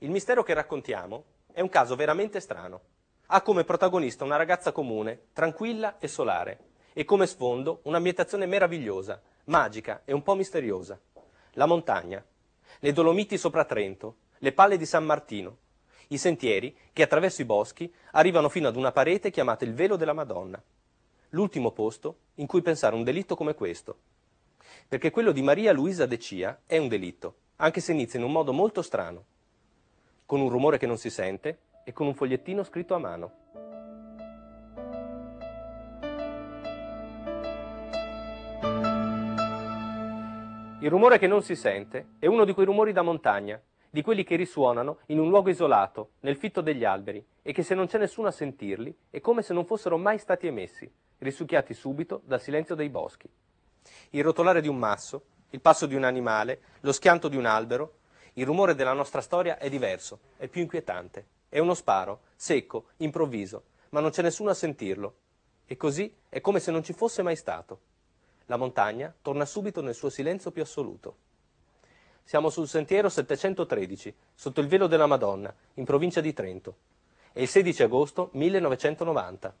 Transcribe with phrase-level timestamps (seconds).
[0.00, 2.80] Il mistero che raccontiamo è un caso veramente strano.
[3.28, 6.58] Ha come protagonista una ragazza comune, tranquilla e solare,
[6.92, 11.00] e come sfondo un'ambientazione meravigliosa, magica e un po' misteriosa.
[11.52, 12.22] La montagna,
[12.80, 15.56] le Dolomiti sopra Trento, le palle di San Martino,
[16.08, 20.12] i sentieri che attraverso i boschi arrivano fino ad una parete chiamata il velo della
[20.12, 20.62] Madonna.
[21.30, 23.98] L'ultimo posto in cui pensare un delitto come questo.
[24.86, 28.32] Perché quello di Maria Luisa De Cia è un delitto, anche se inizia in un
[28.32, 29.24] modo molto strano,
[30.26, 33.44] con un rumore che non si sente e con un fogliettino scritto a mano.
[40.80, 44.24] Il rumore che non si sente è uno di quei rumori da montagna, di quelli
[44.24, 47.98] che risuonano in un luogo isolato, nel fitto degli alberi, e che se non c'è
[47.98, 52.74] nessuno a sentirli è come se non fossero mai stati emessi, risucchiati subito dal silenzio
[52.74, 53.28] dei boschi.
[54.10, 57.98] Il rotolare di un masso, il passo di un animale, lo schianto di un albero,
[58.38, 61.26] il rumore della nostra storia è diverso, è più inquietante.
[61.48, 65.14] È uno sparo, secco, improvviso, ma non c'è nessuno a sentirlo.
[65.64, 67.80] E così è come se non ci fosse mai stato.
[68.46, 71.16] La montagna torna subito nel suo silenzio più assoluto.
[72.24, 76.76] Siamo sul sentiero 713, sotto il velo della Madonna, in provincia di Trento.
[77.32, 79.56] È il 16 agosto 1990.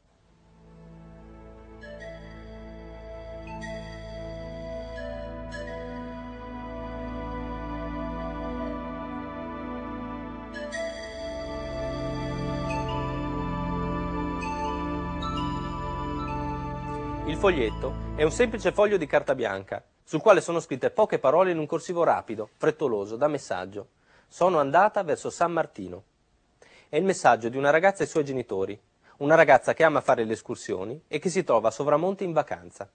[17.26, 21.50] Il foglietto è un semplice foglio di carta bianca, sul quale sono scritte poche parole
[21.50, 23.88] in un corsivo rapido, frettoloso, da messaggio.
[24.28, 26.04] Sono andata verso San Martino.
[26.88, 28.80] È il messaggio di una ragazza ai suoi genitori,
[29.16, 32.88] una ragazza che ama fare le escursioni e che si trova a Sovramonte in vacanza.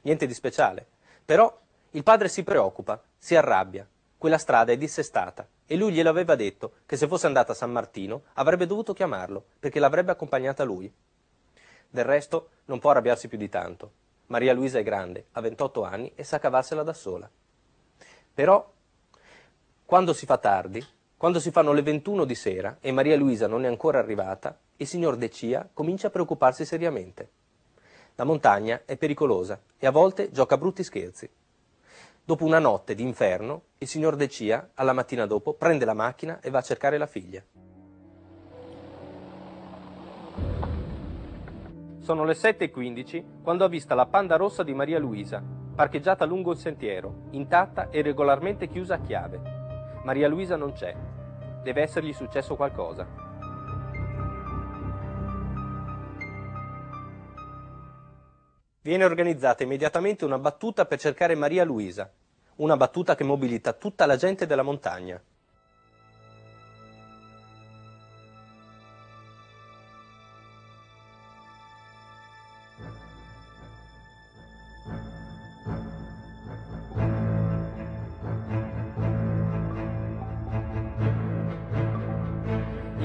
[0.00, 0.86] Niente di speciale.
[1.22, 1.54] Però
[1.90, 3.86] il padre si preoccupa, si arrabbia.
[4.16, 7.72] Quella strada è dissestata e lui glielo aveva detto che se fosse andata a San
[7.72, 10.90] Martino avrebbe dovuto chiamarlo perché l'avrebbe accompagnata lui.
[11.90, 13.90] Del resto non può arrabbiarsi più di tanto.
[14.26, 17.28] Maria Luisa è grande, ha 28 anni e sa cavarsela da sola.
[18.32, 18.72] Però,
[19.84, 20.86] quando si fa tardi,
[21.16, 24.86] quando si fanno le 21 di sera e Maria Luisa non è ancora arrivata, il
[24.86, 27.30] signor De Cia comincia a preoccuparsi seriamente.
[28.14, 31.28] La montagna è pericolosa e a volte gioca brutti scherzi.
[32.24, 36.50] Dopo una notte d'inferno, il signor De Cia, alla mattina dopo, prende la macchina e
[36.50, 37.42] va a cercare la figlia.
[42.10, 46.58] Sono le 7.15 quando ha vista la panda rossa di Maria Luisa, parcheggiata lungo il
[46.58, 49.40] sentiero, intatta e regolarmente chiusa a chiave.
[50.02, 50.92] Maria Luisa non c'è.
[51.62, 53.06] Deve essergli successo qualcosa.
[58.82, 62.10] Viene organizzata immediatamente una battuta per cercare Maria Luisa,
[62.56, 65.22] una battuta che mobilita tutta la gente della montagna.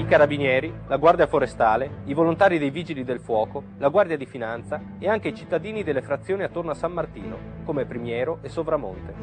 [0.06, 5.08] Carabinieri, la guardia forestale, i volontari dei vigili del fuoco, la guardia di finanza e
[5.08, 9.14] anche i cittadini delle frazioni attorno a San Martino, come Primiero e Sovramonte.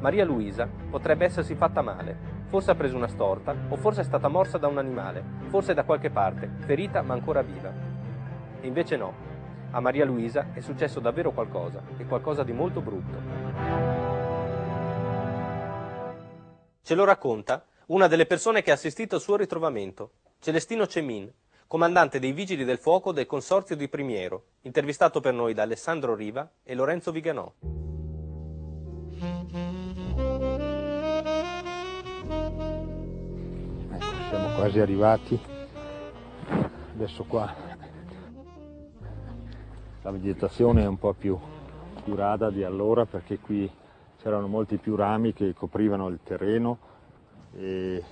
[0.00, 2.16] Maria Luisa potrebbe essersi fatta male,
[2.48, 5.84] forse ha preso una storta o forse è stata morsa da un animale, forse da
[5.84, 7.70] qualche parte, ferita ma ancora viva.
[8.58, 9.12] E invece no,
[9.70, 13.18] a Maria Luisa è successo davvero qualcosa, e qualcosa di molto brutto.
[16.82, 21.28] Ce lo racconta una delle persone che ha assistito al suo ritrovamento, Celestino Cemin,
[21.66, 26.48] comandante dei Vigili del Fuoco del Consorzio di Primiero, intervistato per noi da Alessandro Riva
[26.62, 27.52] e Lorenzo Viganò.
[33.92, 35.40] Ecco, siamo quasi arrivati.
[36.94, 37.52] Adesso qua
[40.02, 41.36] la vegetazione è un po' più,
[42.14, 43.68] rada di allora perché qui
[44.22, 46.89] c'erano molti più rami che coprivano il terreno
[47.56, 48.02] e,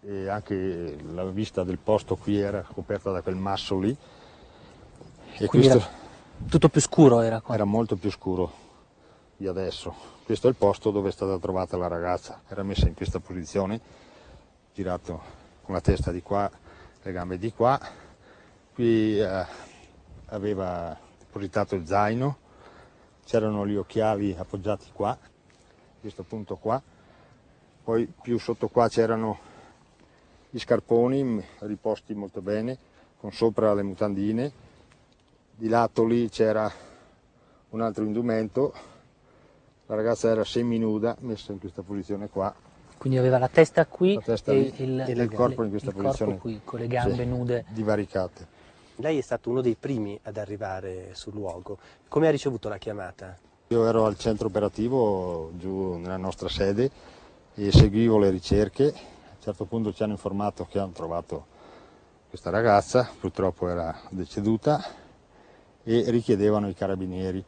[0.00, 3.96] e anche la vista del posto qui era coperta da quel masso lì.
[5.36, 6.02] E Quindi questo
[6.48, 7.54] tutto più scuro era qua.
[7.54, 8.52] era molto più scuro
[9.36, 10.12] di adesso.
[10.24, 12.42] Questo è il posto dove è stata trovata la ragazza.
[12.48, 13.80] Era messa in questa posizione,
[14.74, 15.22] girato
[15.62, 16.50] con la testa di qua,
[17.02, 17.80] le gambe di qua.
[18.74, 19.46] Qui eh,
[20.26, 22.36] aveva depositato il zaino,
[23.24, 25.16] c'erano gli occhiali appoggiati qua,
[26.00, 26.82] questo punto qua.
[27.84, 29.38] Poi più sotto qua c'erano
[30.48, 32.78] gli scarponi riposti molto bene,
[33.20, 34.52] con sopra le mutandine.
[35.54, 36.72] Di lato lì c'era
[37.70, 38.72] un altro indumento,
[39.86, 42.54] la ragazza era seminuda, messa in questa posizione qua.
[42.96, 45.90] Quindi aveva la testa qui La testa e lì il, e il corpo in questa
[45.90, 46.30] il posizione.
[46.32, 47.64] corpo qui, con le gambe Sì, nude.
[47.68, 48.46] Divaricate.
[48.96, 51.76] Lei è stato uno dei primi ad arrivare sul luogo.
[52.08, 53.36] Come ha ricevuto la chiamata?
[53.68, 56.90] Io ero al centro operativo giù nella nostra sede
[57.54, 58.86] e seguivo le ricerche.
[58.86, 61.46] A un certo punto ci hanno informato che hanno trovato
[62.28, 64.82] questa ragazza, purtroppo era deceduta,
[65.84, 67.44] e richiedevano i carabinieri,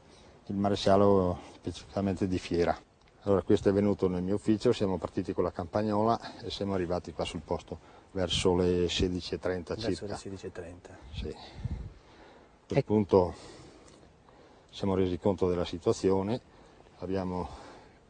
[0.47, 2.79] il maresciallo specificamente di Fiera.
[3.23, 7.12] Allora questo è venuto nel mio ufficio, siamo partiti con la campagnola e siamo arrivati
[7.12, 10.14] qua sul posto verso le 16.30 Verso le circa.
[10.14, 10.73] 16.30.
[11.12, 11.29] Sì.
[11.29, 11.35] A
[12.69, 13.35] quel punto
[14.70, 16.41] siamo resi conto della situazione,
[16.99, 17.64] abbiamo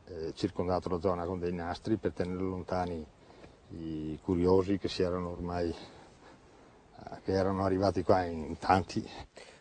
[0.08, 3.04] eh, circondato la zona con dei nastri per tenere lontani
[3.70, 9.08] i curiosi che si erano ormai eh, che erano arrivati qua in tanti.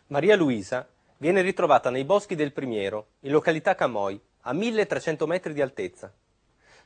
[0.08, 0.86] Maria Luisa
[1.18, 6.12] viene ritrovata nei boschi del Primiero, in località Camoi, a 1300 metri di altezza.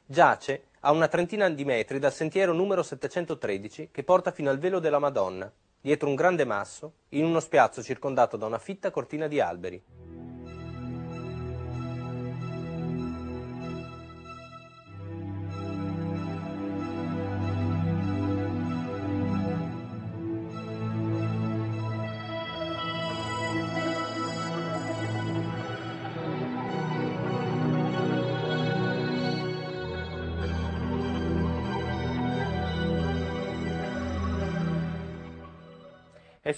[0.06, 4.78] Giace a una trentina di metri dal sentiero numero 713 che porta fino al velo
[4.78, 9.40] della Madonna, dietro un grande masso, in uno spiazzo circondato da una fitta cortina di
[9.40, 9.82] alberi.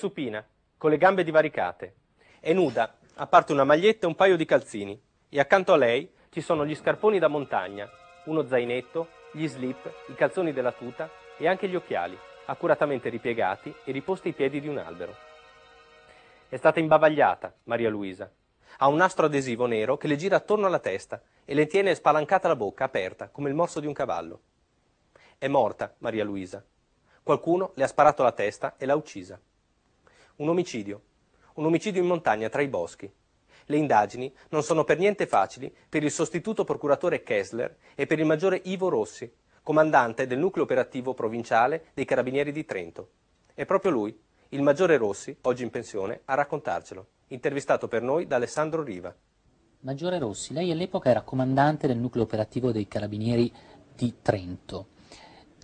[0.03, 0.45] Supina,
[0.77, 1.95] con le gambe divaricate.
[2.41, 5.01] È nuda, a parte una maglietta e un paio di calzini.
[5.29, 7.89] E accanto a lei ci sono gli scarponi da montagna,
[8.25, 11.09] uno zainetto, gli slip, i calzoni della tuta
[11.39, 15.15] e anche gli occhiali, accuratamente ripiegati e riposti ai piedi di un albero.
[16.49, 18.29] È stata imbavagliata, Maria Luisa.
[18.79, 22.49] Ha un nastro adesivo nero che le gira attorno alla testa e le tiene spalancata
[22.49, 24.41] la bocca, aperta, come il morso di un cavallo.
[25.39, 26.65] È morta, Maria Luisa.
[27.23, 29.39] Qualcuno le ha sparato alla testa e l'ha uccisa.
[30.37, 31.03] Un omicidio.
[31.55, 33.11] Un omicidio in montagna tra i boschi.
[33.67, 38.27] Le indagini non sono per niente facili per il sostituto procuratore Kessler e per il
[38.27, 39.31] maggiore Ivo Rossi,
[39.63, 43.11] comandante del nucleo operativo provinciale dei Carabinieri di Trento.
[43.55, 44.19] È proprio lui,
[44.49, 49.15] il maggiore Rossi, oggi in pensione, a raccontarcelo, intervistato per noi da Alessandro Riva.
[49.81, 53.53] Maggiore Rossi, lei all'epoca era comandante del nucleo operativo dei Carabinieri
[53.95, 54.89] di Trento.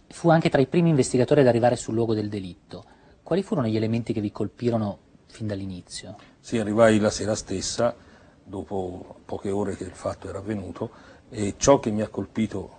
[0.08, 2.84] Fu anche tra i primi investigatori ad arrivare sul luogo del delitto.
[3.28, 6.16] Quali furono gli elementi che vi colpirono fin dall'inizio?
[6.40, 7.94] Sì, arrivai la sera stessa,
[8.42, 10.90] dopo poche ore che il fatto era avvenuto,
[11.28, 12.70] e ciò che mi ha colpito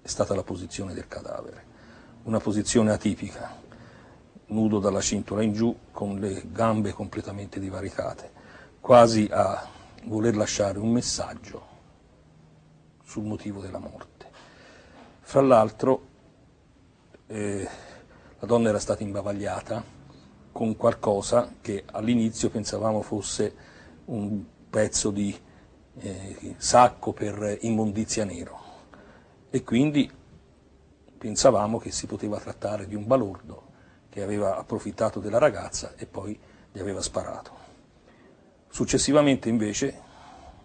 [0.00, 1.64] è stata la posizione del cadavere.
[2.22, 3.60] Una posizione atipica,
[4.46, 8.30] nudo dalla cintura in giù, con le gambe completamente divaricate,
[8.78, 9.68] quasi a
[10.04, 11.66] voler lasciare un messaggio
[13.02, 14.30] sul motivo della morte.
[15.18, 16.06] Fra l'altro,
[17.26, 17.88] eh,
[18.40, 19.84] la donna era stata imbavagliata
[20.50, 23.54] con qualcosa che all'inizio pensavamo fosse
[24.06, 25.38] un pezzo di
[25.98, 28.58] eh, sacco per immondizia nero
[29.50, 30.10] e quindi
[31.18, 33.68] pensavamo che si poteva trattare di un balordo
[34.08, 36.38] che aveva approfittato della ragazza e poi
[36.72, 37.68] gli aveva sparato.
[38.70, 40.00] Successivamente invece,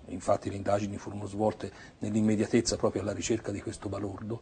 [0.05, 4.41] infatti le indagini furono svolte nell'immediatezza proprio alla ricerca di questo balordo,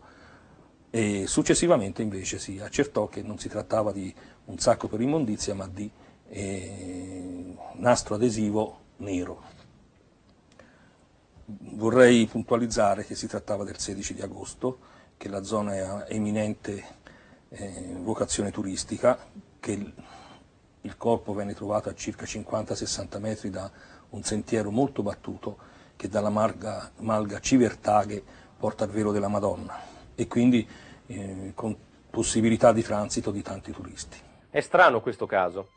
[0.95, 4.13] e successivamente invece si accertò che non si trattava di
[4.45, 5.89] un sacco per immondizia ma di
[6.29, 9.41] eh, nastro adesivo nero.
[11.45, 14.77] Vorrei puntualizzare che si trattava del 16 di agosto,
[15.17, 16.83] che la zona è eminente
[17.49, 19.17] eh, vocazione turistica,
[19.59, 19.93] che il,
[20.81, 23.71] il corpo venne trovato a circa 50-60 metri da
[24.11, 25.57] un sentiero molto battuto
[25.95, 28.23] che dalla Malga, Malga Civertaghe
[28.59, 30.67] porta al velo della Madonna e quindi
[31.15, 31.75] eh, con
[32.09, 34.17] possibilità di transito di tanti turisti.
[34.49, 35.69] È strano questo caso.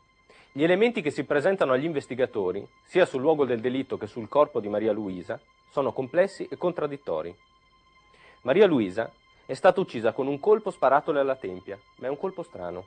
[0.51, 4.59] Gli elementi che si presentano agli investigatori, sia sul luogo del delitto che sul corpo
[4.59, 5.39] di Maria Luisa,
[5.69, 7.35] sono complessi e contraddittori.
[8.41, 9.11] Maria Luisa
[9.45, 12.85] è stata uccisa con un colpo sparatole alla tempia, ma è un colpo strano.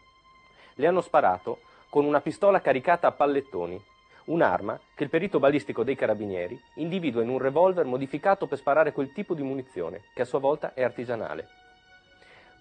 [0.75, 3.83] Le hanno sparato con una pistola caricata a pallettoni,
[4.27, 9.13] un'arma che il perito balistico dei carabinieri individua in un revolver modificato per sparare quel
[9.13, 11.60] tipo di munizione, che a sua volta è artigianale.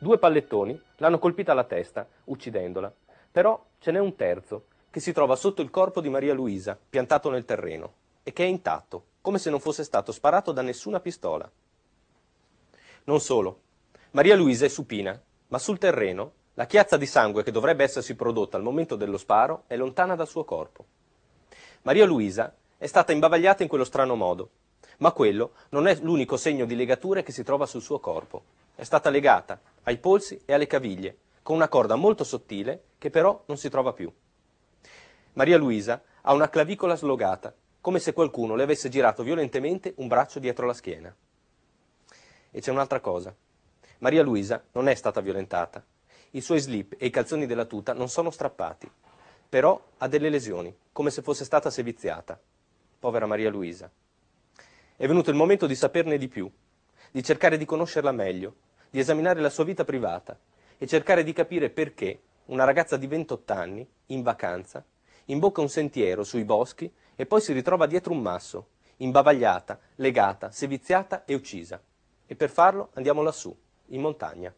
[0.02, 2.90] Due pallettoni l'hanno colpita alla testa, uccidendola,
[3.30, 7.30] però ce n'è un terzo che si trova sotto il corpo di Maria Luisa, piantato
[7.30, 11.52] nel terreno, e che è intatto, come se non fosse stato sparato da nessuna pistola.
[13.04, 13.60] Non solo,
[14.12, 18.56] Maria Luisa è supina, ma sul terreno la chiazza di sangue che dovrebbe essersi prodotta
[18.56, 20.86] al momento dello sparo è lontana dal suo corpo.
[21.82, 24.50] Maria Luisa è stata imbavagliata in quello strano modo,
[25.00, 28.44] Ma quello non è l'unico segno di legature che si trova sul suo corpo.
[28.80, 33.44] È stata legata ai polsi e alle caviglie, con una corda molto sottile che però
[33.48, 34.10] non si trova più.
[35.34, 40.40] Maria Luisa ha una clavicola slogata, come se qualcuno le avesse girato violentemente un braccio
[40.40, 41.14] dietro la schiena.
[42.52, 43.36] E c'è un'altra cosa.
[43.98, 45.84] Maria Luisa non è stata violentata.
[46.32, 48.90] I suoi slip e i calzoni della tuta non sono strappati,
[49.50, 52.40] però ha delle lesioni, come se fosse stata seviziata.
[52.98, 53.92] Povera Maria Luisa.
[54.96, 56.50] È venuto il momento di saperne di più,
[57.12, 60.38] di cercare di conoscerla meglio, di esaminare la sua vita privata
[60.78, 64.84] e cercare di capire perché una ragazza di 28 anni, in vacanza,
[65.26, 71.26] imbocca un sentiero sui boschi e poi si ritrova dietro un masso, imbavagliata, legata, seviziata
[71.26, 71.82] e uccisa.
[72.26, 73.56] E per farlo andiamo lassù,
[73.88, 74.54] in montagna.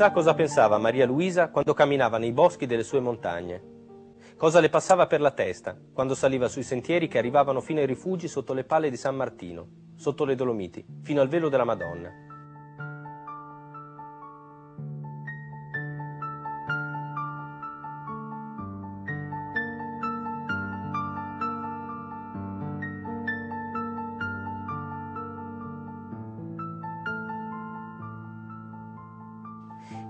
[0.00, 3.62] Chissà cosa pensava Maria Luisa quando camminava nei boschi delle sue montagne.
[4.34, 8.26] Cosa le passava per la testa quando saliva sui sentieri che arrivavano fino ai rifugi
[8.26, 12.29] sotto le palle di San Martino, sotto le Dolomiti, fino al velo della Madonna.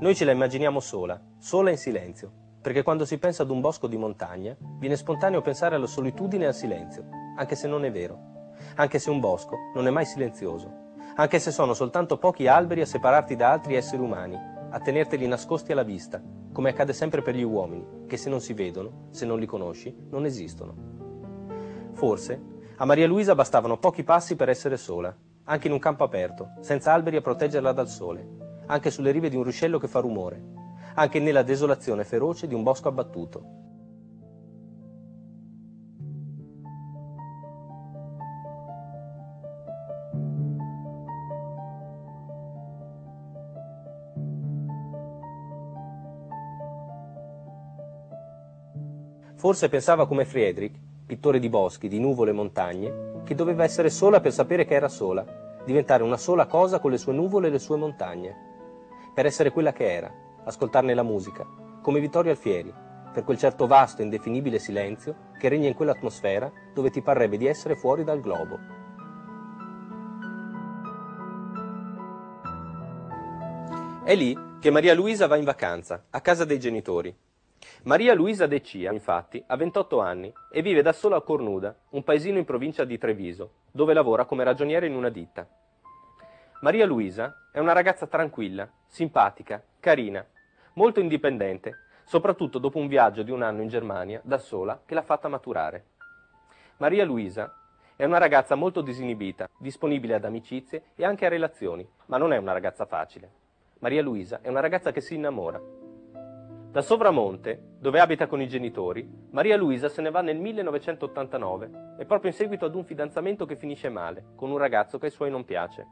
[0.01, 3.87] Noi ce la immaginiamo sola, sola in silenzio, perché quando si pensa ad un bosco
[3.87, 7.05] di montagna, viene spontaneo pensare alla solitudine e al silenzio,
[7.37, 8.19] anche se non è vero,
[8.77, 10.73] anche se un bosco non è mai silenzioso,
[11.17, 14.39] anche se sono soltanto pochi alberi a separarti da altri esseri umani,
[14.71, 18.55] a tenerteli nascosti alla vista, come accade sempre per gli uomini, che se non si
[18.55, 20.75] vedono, se non li conosci, non esistono.
[21.93, 22.43] Forse
[22.77, 25.15] a Maria Luisa bastavano pochi passi per essere sola,
[25.45, 29.35] anche in un campo aperto, senza alberi a proteggerla dal sole, anche sulle rive di
[29.35, 30.41] un ruscello che fa rumore,
[30.95, 33.59] anche nella desolazione feroce di un bosco abbattuto.
[49.35, 54.21] Forse pensava come Friedrich, pittore di boschi, di nuvole e montagne, che doveva essere sola
[54.21, 55.25] per sapere che era sola,
[55.65, 58.49] diventare una sola cosa con le sue nuvole e le sue montagne
[59.13, 60.13] per essere quella che era,
[60.45, 61.47] ascoltarne la musica,
[61.83, 62.73] come Vittorio Alfieri,
[63.13, 67.47] per quel certo vasto e indefinibile silenzio che regna in quell'atmosfera dove ti parrebbe di
[67.47, 68.59] essere fuori dal globo.
[74.05, 77.15] È lì che Maria Luisa va in vacanza, a casa dei genitori.
[77.85, 82.03] Maria Luisa De Cia, infatti, ha 28 anni e vive da sola a Cornuda, un
[82.03, 85.49] paesino in provincia di Treviso, dove lavora come ragioniere in una ditta.
[86.63, 90.27] Maria Luisa è una ragazza tranquilla, simpatica, carina,
[90.73, 95.03] molto indipendente, soprattutto dopo un viaggio di un anno in Germania da sola che l'ha
[95.03, 95.85] fatta maturare.
[96.79, 97.55] Maria Luisa
[97.95, 102.37] è una ragazza molto disinibita, disponibile ad amicizie e anche a relazioni, ma non è
[102.37, 103.31] una ragazza facile.
[103.79, 105.61] Maria Luisa è una ragazza che si innamora.
[106.73, 112.05] Da Sovramonte, dove abita con i genitori, Maria Luisa se ne va nel 1989 e
[112.07, 115.31] proprio in seguito ad un fidanzamento che finisce male, con un ragazzo che ai suoi
[115.31, 115.87] non piace.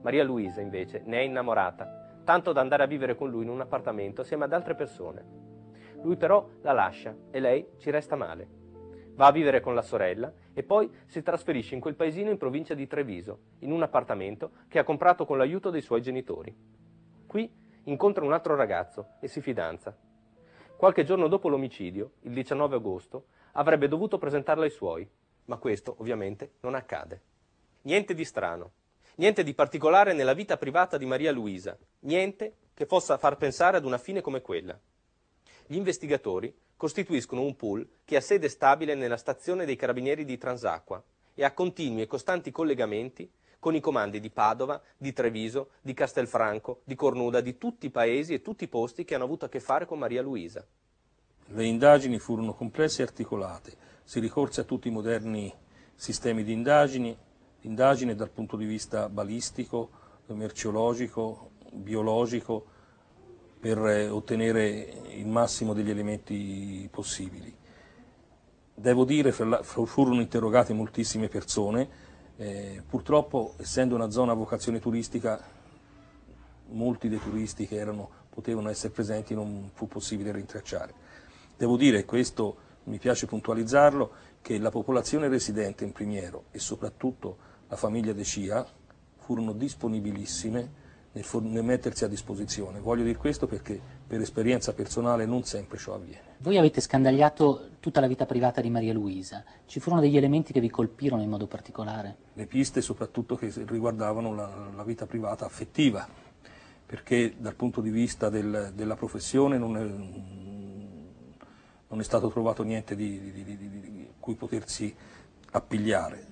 [0.00, 3.60] Maria Luisa, invece, ne è innamorata, tanto da andare a vivere con lui in un
[3.60, 5.24] appartamento assieme ad altre persone.
[6.02, 8.60] Lui però la lascia e lei ci resta male.
[9.14, 12.74] Va a vivere con la sorella e poi si trasferisce in quel paesino in provincia
[12.74, 16.54] di Treviso, in un appartamento che ha comprato con l'aiuto dei suoi genitori.
[17.26, 17.50] Qui
[17.84, 19.96] incontra un altro ragazzo e si fidanza.
[20.76, 25.08] Qualche giorno dopo l'omicidio, il 19 agosto, avrebbe dovuto presentarla ai suoi,
[25.44, 27.22] ma questo ovviamente non accade.
[27.82, 28.72] Niente di strano.
[29.16, 33.84] Niente di particolare nella vita privata di Maria Luisa, niente che possa far pensare ad
[33.84, 34.78] una fine come quella.
[35.66, 41.02] Gli investigatori costituiscono un pool che ha sede stabile nella stazione dei carabinieri di Transacqua
[41.34, 46.80] e ha continui e costanti collegamenti con i comandi di Padova, di Treviso, di Castelfranco,
[46.84, 49.60] di Cornuda, di tutti i paesi e tutti i posti che hanno avuto a che
[49.60, 50.66] fare con Maria Luisa.
[51.46, 55.54] Le indagini furono complesse e articolate, si ricorse a tutti i moderni
[55.94, 57.16] sistemi di indagini
[57.62, 59.90] indagine dal punto di vista balistico,
[60.26, 62.66] merceologico, biologico,
[63.60, 63.78] per
[64.10, 67.54] ottenere il massimo degli elementi possibili.
[68.74, 71.88] Devo dire, furono interrogate moltissime persone,
[72.36, 75.40] eh, purtroppo essendo una zona a vocazione turistica,
[76.70, 80.94] molti dei turisti che erano, potevano essere presenti non fu possibile rintracciare.
[81.56, 87.78] Devo dire, questo mi piace puntualizzarlo, che la popolazione residente in Primiero e soprattutto la
[87.78, 88.66] famiglia De Cia
[89.16, 90.80] furono disponibilissime
[91.12, 92.80] nel, nel, mettersi a disposizione.
[92.80, 96.36] Voglio dire questo perché per esperienza personale non sempre ciò avviene.
[96.40, 100.60] Voi avete scandagliato tutta la vita privata di Maria Luisa, ci furono degli elementi che
[100.60, 102.16] vi colpirono in modo particolare?
[102.34, 106.06] Le piste soprattutto che riguardavano la, la vita privata affettiva,
[106.84, 109.82] perché dal punto di vista del, della professione non è,
[111.88, 114.94] non è, stato trovato niente di, di, di, di cui potersi
[115.52, 116.31] appigliare.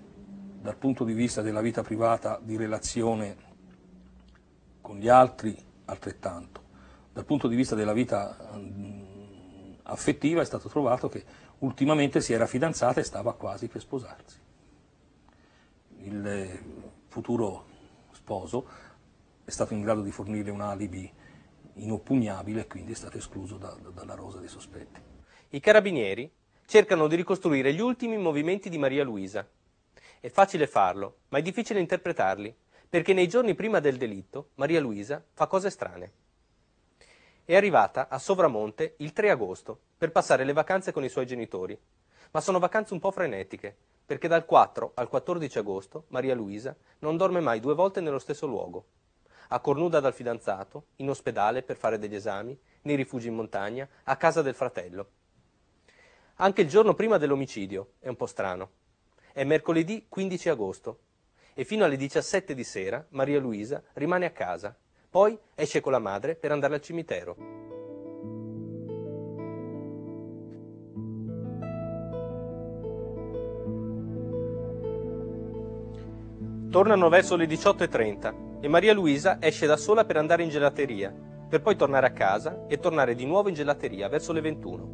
[0.60, 3.36] Dal punto di vista della vita privata, di relazione
[4.82, 6.62] con gli altri altrettanto.
[7.12, 8.36] Dal punto di vista della vita
[9.84, 11.24] affettiva è stato trovato che
[11.60, 14.38] ultimamente si era fidanzata e stava quasi per sposarsi.
[16.02, 16.62] Il eh,
[17.08, 17.66] futuro
[18.12, 18.66] sposo
[19.44, 21.10] è stato in grado di fornire un alibi
[21.74, 25.00] inoppugnabile e quindi è stato escluso da, da, dalla rosa dei sospetti.
[25.50, 26.30] I carabinieri
[26.66, 29.48] cercano di ricostruire gli ultimi movimenti di Maria Luisa.
[30.22, 32.54] È facile farlo, ma è difficile interpretarli,
[32.90, 36.12] perché nei giorni prima del delitto Maria Luisa fa cose strane.
[37.42, 41.78] È arrivata a Sovramonte il 3 agosto per passare le vacanze con i suoi genitori,
[42.32, 43.74] ma sono vacanze un po' frenetiche,
[44.04, 48.46] perché dal 4 al 14 agosto Maria Luisa non dorme mai due volte nello stesso
[48.46, 48.84] luogo.
[49.48, 54.16] A Cornuda dal fidanzato, in ospedale per fare degli esami, nei rifugi in montagna, a
[54.16, 55.08] casa del fratello.
[56.34, 58.79] Anche il giorno prima dell'omicidio è un po' strano.
[59.32, 60.98] È mercoledì 15 agosto
[61.54, 64.76] e fino alle 17 di sera Maria Luisa rimane a casa,
[65.08, 67.36] poi esce con la madre per andare al cimitero.
[76.70, 81.12] Tornano verso le 18.30 e Maria Luisa esce da sola per andare in gelateria,
[81.48, 84.92] per poi tornare a casa e tornare di nuovo in gelateria verso le 21.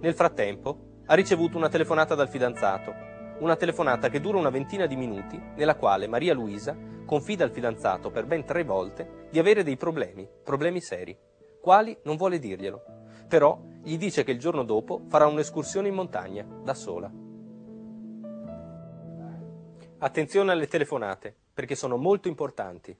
[0.00, 3.08] Nel frattempo ha ricevuto una telefonata dal fidanzato
[3.40, 8.10] una telefonata che dura una ventina di minuti, nella quale Maria Luisa confida al fidanzato
[8.10, 11.16] per ben tre volte di avere dei problemi, problemi seri.
[11.60, 12.82] Quali non vuole dirglielo,
[13.28, 17.10] però gli dice che il giorno dopo farà un'escursione in montagna, da sola.
[19.98, 22.96] Attenzione alle telefonate, perché sono molto importanti.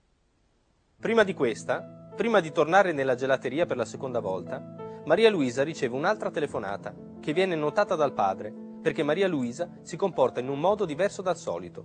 [1.00, 5.94] Prima di questa, prima di tornare nella gelateria per la seconda volta, Maria Luisa riceve
[5.94, 10.84] un'altra telefonata, che viene notata dal padre perché Maria Luisa si comporta in un modo
[10.84, 11.84] diverso dal solito.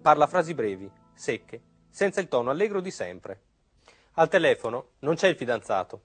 [0.00, 3.40] Parla frasi brevi, secche, senza il tono allegro di sempre.
[4.14, 6.02] Al telefono non c'è il fidanzato,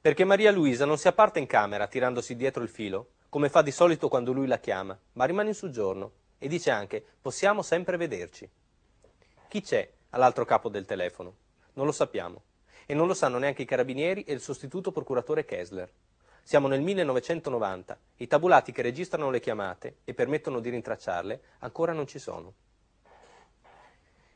[0.00, 3.70] perché Maria Luisa non si apparta in camera tirandosi dietro il filo, come fa di
[3.72, 8.48] solito quando lui la chiama, ma rimane in soggiorno e dice anche possiamo sempre vederci.
[9.48, 11.34] Chi c'è all'altro capo del telefono?
[11.74, 12.42] Non lo sappiamo
[12.86, 15.92] e non lo sanno neanche i carabinieri e il sostituto procuratore Kessler.
[16.48, 22.06] Siamo nel 1990, i tabulati che registrano le chiamate e permettono di rintracciarle ancora non
[22.06, 22.54] ci sono.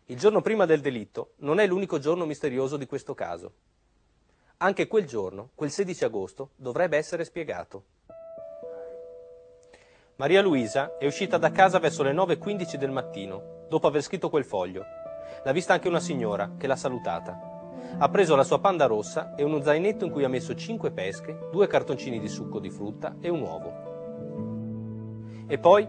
[0.05, 3.53] Il giorno prima del delitto non è l'unico giorno misterioso di questo caso.
[4.59, 7.85] Anche quel giorno, quel 16 agosto, dovrebbe essere spiegato.
[10.17, 14.45] Maria Luisa è uscita da casa verso le 9.15 del mattino, dopo aver scritto quel
[14.45, 14.85] foglio.
[15.43, 17.52] L'ha vista anche una signora che l'ha salutata.
[17.99, 21.49] Ha preso la sua panda rossa e uno zainetto in cui ha messo cinque pesche,
[21.51, 25.47] due cartoncini di succo di frutta e un uovo.
[25.47, 25.87] E poi,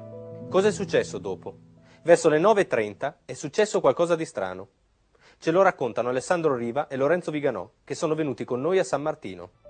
[0.49, 1.57] cosa è successo dopo?
[2.03, 4.67] Verso le 9.30 è successo qualcosa di strano.
[5.39, 9.01] Ce lo raccontano Alessandro Riva e Lorenzo Viganò, che sono venuti con noi a San
[9.01, 9.62] Martino.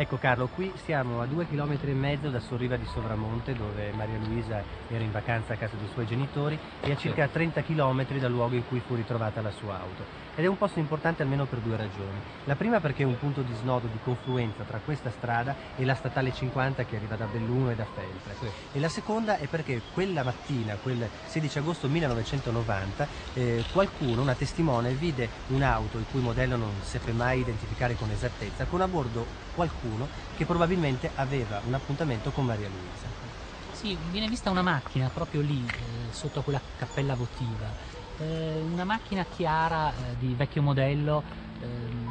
[0.00, 4.16] Ecco Carlo, qui siamo a due chilometri e mezzo da Sorriva di Sovramonte dove Maria
[4.18, 8.30] Luisa era in vacanza a casa dei suoi genitori e a circa 30 chilometri dal
[8.30, 10.27] luogo in cui fu ritrovata la sua auto.
[10.38, 12.16] Ed è un posto importante almeno per due ragioni.
[12.44, 15.96] La prima perché è un punto di snodo, di confluenza tra questa strada e la
[15.96, 18.36] statale 50 che arriva da Belluno e da Feltre.
[18.38, 18.76] Sì.
[18.76, 24.92] E la seconda è perché quella mattina, quel 16 agosto 1990, eh, qualcuno, una testimone,
[24.92, 30.06] vide un'auto il cui modello non seppe mai identificare con esattezza, con a bordo qualcuno
[30.36, 33.08] che probabilmente aveva un appuntamento con Maria Luisa.
[33.72, 37.87] Sì, viene vista una macchina proprio lì, eh, sotto quella cappella votiva
[38.18, 41.22] eh, una macchina chiara eh, di vecchio modello
[41.60, 42.06] ehm,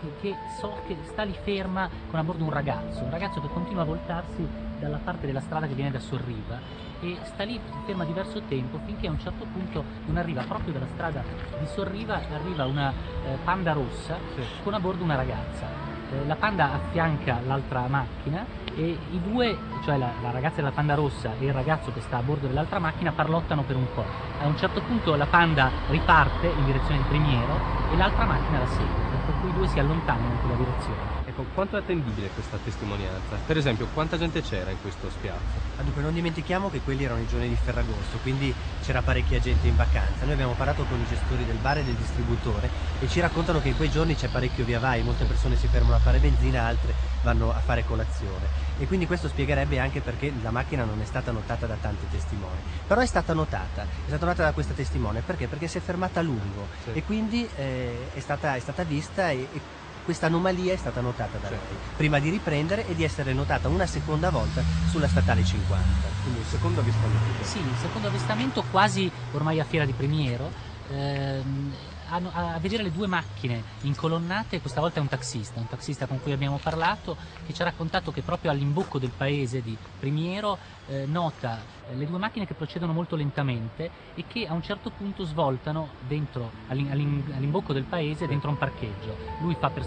[0.00, 3.48] che, che, so che sta lì ferma con a bordo un ragazzo, un ragazzo che
[3.48, 4.46] continua a voltarsi
[4.78, 6.58] dalla parte della strada che viene da Sorriva
[7.00, 10.86] e sta lì ferma diverso tempo finché a un certo punto non arriva proprio dalla
[10.92, 11.22] strada
[11.58, 14.42] di Sorriva, arriva una eh, panda rossa sì.
[14.62, 19.96] con a bordo una ragazza eh, la Panda affianca l'altra macchina e i due, cioè
[19.96, 23.12] la, la, ragazza della Panda rossa e il ragazzo che sta a bordo dell'altra macchina,
[23.12, 24.04] parlottano per un po'.
[24.40, 27.58] A un certo punto la Panda riparte in direzione del Primiero
[27.92, 28.86] e l'altra macchina la segue,
[29.24, 31.15] per cui i due si allontanano in quella direzione.
[31.38, 33.36] Ecco, quanto è attendibile questa testimonianza?
[33.44, 35.60] Per esempio, quanta gente c'era in questo spiazzo?
[35.76, 39.66] Ah, dunque, non dimentichiamo che quelli erano i giorni di Ferragosto, quindi c'era parecchia gente
[39.66, 40.24] in vacanza.
[40.24, 42.70] Noi abbiamo parlato con i gestori del bar e del distributore
[43.00, 45.96] e ci raccontano che in quei giorni c'è parecchio via vai, molte persone si fermano
[45.96, 48.46] a fare benzina, altre vanno a fare colazione.
[48.78, 52.60] E quindi questo spiegherebbe anche perché la macchina non è stata notata da tanti testimoni.
[52.86, 55.48] Però è stata notata, è stata notata da questa testimone perché?
[55.48, 56.92] Perché si è fermata a lungo sì.
[56.92, 59.60] e quindi eh, è, stata, è, stata, vista e, e
[60.06, 63.86] questa anomalia è stata notata da lei, prima di riprendere e di essere notata una
[63.86, 66.14] seconda volta sulla statale 50.
[66.22, 67.42] Quindi il secondo avvistamento?
[67.42, 70.52] Sì, il secondo avvistamento quasi ormai a Fiera di Primiero.
[70.86, 71.74] Ehm,
[72.08, 76.20] a, a, vedere le due macchine incolonnate, questa volta è un taxista, un taxista con
[76.22, 81.04] cui abbiamo parlato, che ci ha raccontato che proprio all'imbocco del paese di Primiero eh,
[81.06, 85.24] nota eh, le due macchine che procedono molto lentamente e che a un certo punto
[85.24, 89.16] svoltano dentro, all'imbocco del paese dentro un parcheggio.
[89.40, 89.84] Lui fa per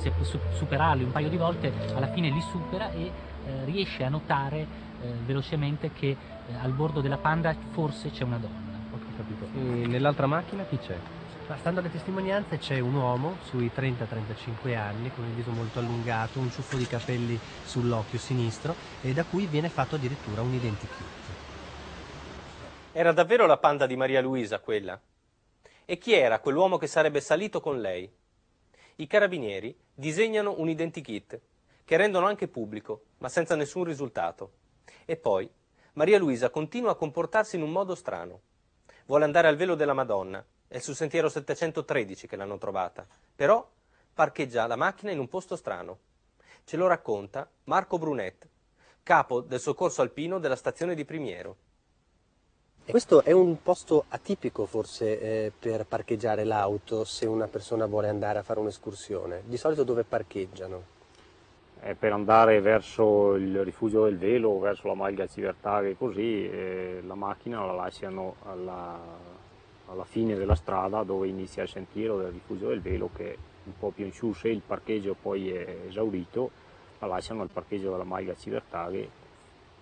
[0.53, 3.12] superarli un paio di volte, alla fine li supera e
[3.45, 8.38] eh, riesce a notare eh, velocemente che eh, al bordo della Panda forse c'è una
[8.38, 8.77] donna.
[8.91, 9.47] Ho capito.
[9.55, 10.97] E nell'altra macchina chi c'è?
[11.58, 16.52] Stando alle testimonianze c'è un uomo sui 30-35 anni con il viso molto allungato, un
[16.52, 21.08] ciuffo di capelli sull'occhio sinistro e da cui viene fatto addirittura un identikit.
[22.92, 25.00] Era davvero la panda di Maria Luisa quella?
[25.86, 28.10] E chi era quell'uomo che sarebbe salito con lei?
[28.98, 31.42] I carabinieri disegnano un identikit
[31.84, 34.52] che rendono anche pubblico, ma senza nessun risultato.
[35.04, 35.50] E poi
[35.94, 38.42] Maria Luisa continua a comportarsi in un modo strano.
[39.08, 43.05] Vuole andare al velo della Madonna, è sul sentiero 713 che l'hanno trovata,
[43.36, 43.67] però
[44.13, 45.97] parcheggia la macchina in un posto strano.
[46.63, 48.47] Ce lo racconta Marco Brunet,
[49.01, 51.55] capo del soccorso alpino della stazione di Primiero.
[52.86, 58.38] Questo è un posto atipico forse eh, per parcheggiare l'auto se una persona vuole andare
[58.38, 59.41] a fare un'escursione.
[59.45, 60.97] Di solito dove parcheggiano?
[61.82, 67.01] Eh, per andare verso il rifugio del velo, verso la Malga Civertare e così, eh,
[67.05, 69.38] la macchina la lasciano alla
[69.91, 73.89] alla fine della strada dove inizia il sentiero del rifugio del velo che un po'
[73.89, 76.52] più in su se il parcheggio poi è esaurito
[76.99, 79.18] la lasciano al parcheggio della Maiga Civertaghe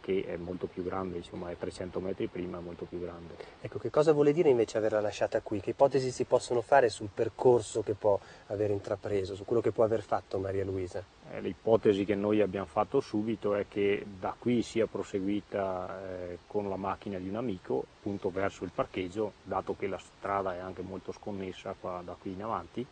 [0.08, 3.36] che è molto più grande, insomma è 300 metri prima, è molto più grande.
[3.60, 5.60] Ecco, che cosa vuole dire invece averla lasciata qui?
[5.60, 8.18] Che ipotesi si possono fare sul percorso che può
[8.48, 11.04] aver intrapreso, su quello che può aver fatto Maria Luisa?
[11.30, 16.70] Eh, l'ipotesi che noi abbiamo fatto subito è che da qui sia proseguita eh, con
[16.70, 20.84] la macchina di un amico appunto verso il parcheggio, dato che la strada è anche
[20.84, 22.86] molto sconnessa qua, da qui in avanti,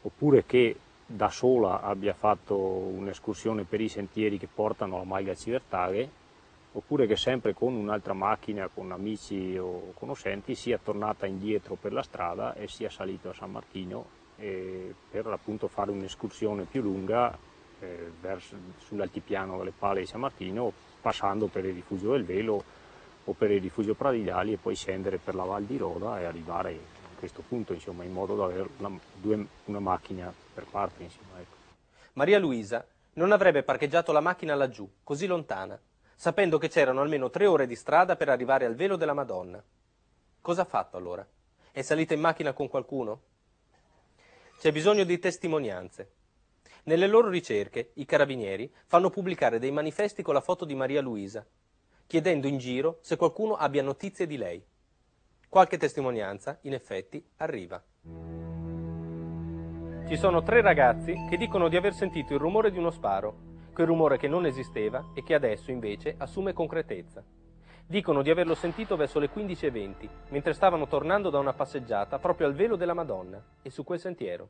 [0.00, 0.76] oppure che
[1.12, 6.08] da sola abbia fatto un'escursione per i sentieri che portano a Malga Civertare,
[6.72, 12.02] oppure che sempre con un'altra macchina, con amici o conoscenti, sia tornata indietro per la
[12.02, 17.36] strada e sia salito a San Martino per appunto fare un'escursione più lunga
[17.80, 22.62] eh, verso, sull'altipiano delle Pale di San Martino, passando per il rifugio del Velo
[23.24, 26.72] o per il rifugio Pradidali e poi scendere per la Val di Roda e arrivare
[26.72, 31.02] a questo punto insomma, in modo da avere una, due, una macchina per parte.
[31.02, 31.56] Insomma, ecco.
[32.14, 35.80] Maria Luisa non avrebbe parcheggiato la macchina laggiù, così lontana,
[36.14, 39.62] sapendo che c'erano almeno tre ore di strada per arrivare al velo della Madonna.
[40.40, 41.26] Cosa ha fatto allora?
[41.72, 43.22] È salita in macchina con qualcuno?
[44.58, 46.12] C'è bisogno di testimonianze.
[46.84, 51.46] Nelle loro ricerche i carabinieri fanno pubblicare dei manifesti con la foto di Maria Luisa,
[52.06, 54.62] chiedendo in giro se qualcuno abbia notizie di lei.
[55.48, 58.49] Qualche testimonianza, in effetti, arriva.
[60.10, 63.36] Ci sono tre ragazzi che dicono di aver sentito il rumore di uno sparo,
[63.72, 67.22] quel rumore che non esisteva e che adesso invece assume concretezza.
[67.86, 72.54] Dicono di averlo sentito verso le 15.20, mentre stavano tornando da una passeggiata proprio al
[72.54, 74.48] velo della Madonna e su quel sentiero.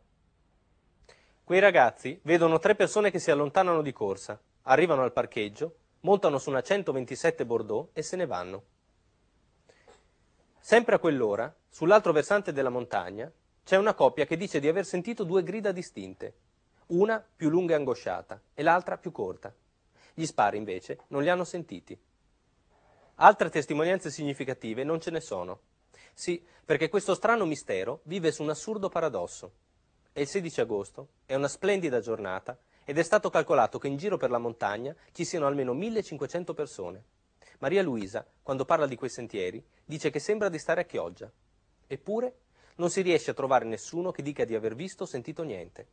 [1.45, 6.49] Quei ragazzi vedono tre persone che si allontanano di corsa, arrivano al parcheggio, montano su
[6.49, 8.63] una 127 Bordeaux e se ne vanno.
[10.59, 13.31] Sempre a quell'ora, sull'altro versante della montagna,
[13.71, 16.35] c'è una coppia che dice di aver sentito due grida distinte,
[16.87, 19.55] una più lunga e angosciata e l'altra più corta.
[20.13, 21.97] Gli spari invece non li hanno sentiti.
[23.15, 25.61] Altre testimonianze significative non ce ne sono.
[26.13, 29.53] Sì, perché questo strano mistero vive su un assurdo paradosso.
[30.11, 34.17] È il 16 agosto, è una splendida giornata ed è stato calcolato che in giro
[34.17, 37.05] per la montagna ci siano almeno 1500 persone.
[37.59, 41.31] Maria Luisa, quando parla di quei sentieri, dice che sembra di stare a Chioggia.
[41.87, 42.35] Eppure
[42.81, 45.87] non si riesce a trovare nessuno che dica di aver visto o sentito niente.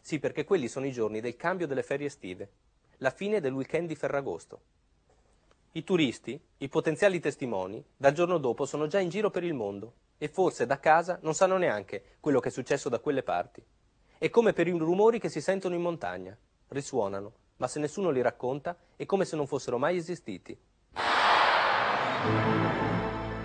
[0.00, 2.50] Sì, perché quelli sono i giorni del cambio delle ferie estive,
[2.98, 4.60] la fine del weekend di Ferragosto.
[5.72, 9.92] I turisti, i potenziali testimoni, dal giorno dopo sono già in giro per il mondo
[10.18, 13.64] e forse da casa non sanno neanche quello che è successo da quelle parti.
[14.18, 16.36] È come per i rumori che si sentono in montagna,
[16.68, 20.58] risuonano, ma se nessuno li racconta è come se non fossero mai esistiti.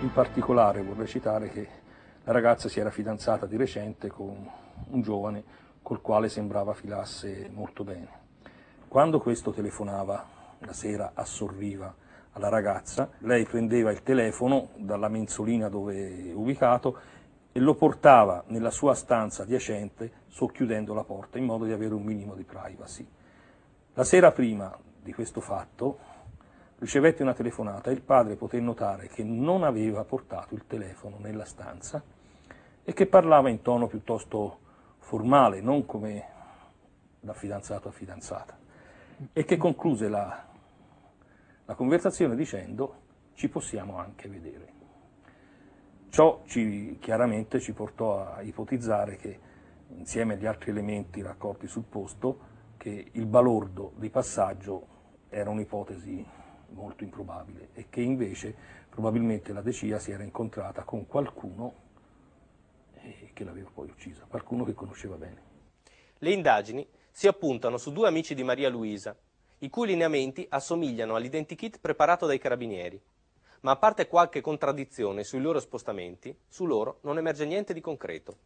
[0.00, 1.81] In particolare vorrei citare che
[2.24, 4.48] la ragazza si era fidanzata di recente con
[4.90, 5.42] un giovane
[5.82, 8.20] col quale sembrava filasse molto bene.
[8.86, 10.24] Quando questo telefonava
[10.60, 11.92] la sera assorriva
[12.32, 16.96] alla ragazza, lei prendeva il telefono dalla mensolina dove è ubicato
[17.50, 22.02] e lo portava nella sua stanza adiacente socchiudendo la porta in modo di avere un
[22.02, 23.06] minimo di privacy.
[23.94, 25.98] La sera prima di questo fatto
[26.78, 31.44] ricevette una telefonata e il padre poté notare che non aveva portato il telefono nella
[31.44, 32.02] stanza
[32.84, 34.58] e che parlava in tono piuttosto
[34.98, 36.24] formale, non come
[37.20, 38.58] da fidanzato a fidanzata,
[39.32, 40.50] e che concluse la
[41.72, 43.00] la conversazione dicendo
[43.34, 44.72] ci possiamo anche vedere.
[46.10, 49.38] Ciò ci, chiaramente ci portò a ipotizzare che,
[49.96, 54.86] insieme agli altri elementi raccolti sul posto, che il balordo di passaggio
[55.28, 56.26] era un'ipotesi
[56.70, 58.54] molto improbabile e che invece
[58.90, 61.81] probabilmente la Decia si era incontrata con qualcuno
[63.32, 65.50] che l'aveva poi uccisa, qualcuno che conosceva bene.
[66.18, 69.16] Le indagini si appuntano su due amici di Maria Luisa,
[69.58, 73.00] i cui lineamenti assomigliano all'identikit preparato dai carabinieri.
[73.60, 78.36] Ma a parte qualche contraddizione sui loro spostamenti, su loro non emerge niente di concreto.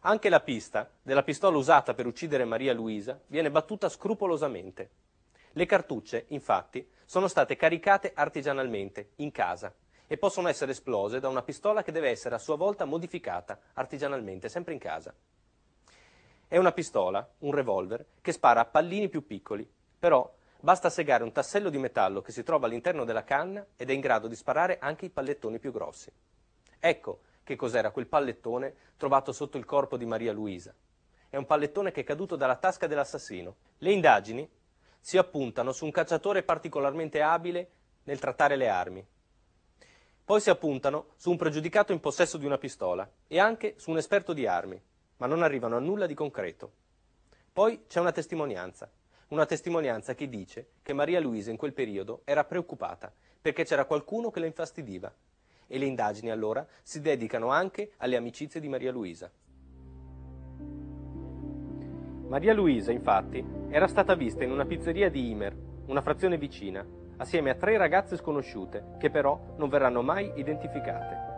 [0.00, 4.90] Anche la pista della pistola usata per uccidere Maria Luisa viene battuta scrupolosamente.
[5.52, 9.74] Le cartucce, infatti, sono state caricate artigianalmente, in casa,
[10.08, 14.48] e possono essere esplose da una pistola che deve essere a sua volta modificata artigianalmente,
[14.48, 15.14] sempre in casa.
[16.48, 21.30] È una pistola, un revolver, che spara a pallini più piccoli, però basta segare un
[21.30, 24.78] tassello di metallo che si trova all'interno della canna ed è in grado di sparare
[24.80, 26.10] anche i pallettoni più grossi.
[26.80, 30.74] Ecco che cos'era quel pallettone trovato sotto il corpo di Maria Luisa.
[31.28, 33.56] È un pallettone che è caduto dalla tasca dell'assassino.
[33.78, 34.48] Le indagini
[34.98, 37.70] si appuntano su un cacciatore particolarmente abile
[38.04, 39.06] nel trattare le armi.
[40.28, 43.96] Poi si appuntano su un pregiudicato in possesso di una pistola e anche su un
[43.96, 44.78] esperto di armi,
[45.16, 46.70] ma non arrivano a nulla di concreto.
[47.50, 48.92] Poi c'è una testimonianza,
[49.28, 53.10] una testimonianza che dice che Maria Luisa in quel periodo era preoccupata
[53.40, 55.10] perché c'era qualcuno che la infastidiva
[55.66, 59.32] e le indagini allora si dedicano anche alle amicizie di Maria Luisa.
[62.26, 66.86] Maria Luisa, infatti, era stata vista in una pizzeria di Imer, una frazione vicina,
[67.18, 71.36] assieme a tre ragazze sconosciute, che però non verranno mai identificate.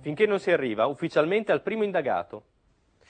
[0.00, 2.44] Finché non si arriva ufficialmente al primo indagato.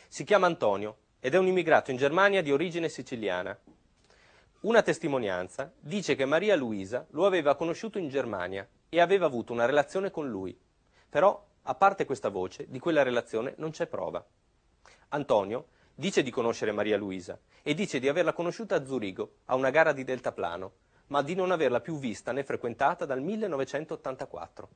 [0.09, 3.57] Si chiama Antonio ed è un immigrato in Germania di origine siciliana.
[4.61, 9.65] Una testimonianza dice che Maria Luisa lo aveva conosciuto in Germania e aveva avuto una
[9.65, 10.57] relazione con lui.
[11.09, 14.25] Però, a parte questa voce, di quella relazione non c'è prova.
[15.09, 15.67] Antonio
[16.03, 19.93] dice di conoscere Maria Luisa e dice di averla conosciuta a Zurigo, a una gara
[19.93, 20.73] di deltaplano,
[21.07, 24.69] ma di non averla più vista né frequentata dal 1984.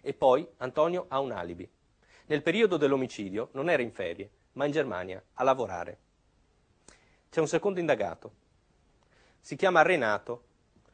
[0.00, 1.70] E poi Antonio ha un alibi.
[2.28, 5.98] Nel periodo dell'omicidio non era in ferie, ma in Germania, a lavorare.
[7.28, 8.32] C'è un secondo indagato.
[9.38, 10.44] Si chiama Renato.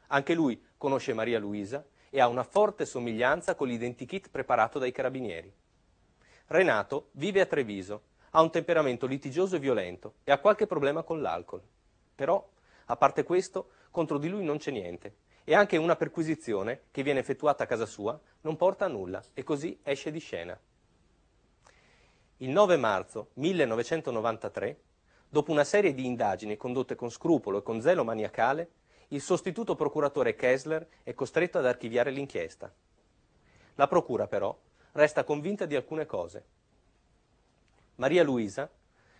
[0.09, 5.55] Anche lui conosce Maria Luisa e ha una forte somiglianza con l'identikit preparato dai carabinieri.
[6.48, 11.21] Renato vive a Treviso, ha un temperamento litigioso e violento e ha qualche problema con
[11.21, 11.62] l'alcol.
[12.14, 12.47] Però,
[12.87, 17.21] a parte questo, contro di lui non c'è niente e anche una perquisizione che viene
[17.21, 20.59] effettuata a casa sua non porta a nulla e così esce di scena.
[22.38, 24.81] Il 9 marzo 1993,
[25.29, 28.71] dopo una serie di indagini condotte con scrupolo e con zelo maniacale,
[29.09, 32.73] il sostituto procuratore Kessler è costretto ad archiviare l'inchiesta.
[33.75, 34.59] La procura però
[34.92, 36.45] resta convinta di alcune cose.
[37.96, 38.70] Maria Luisa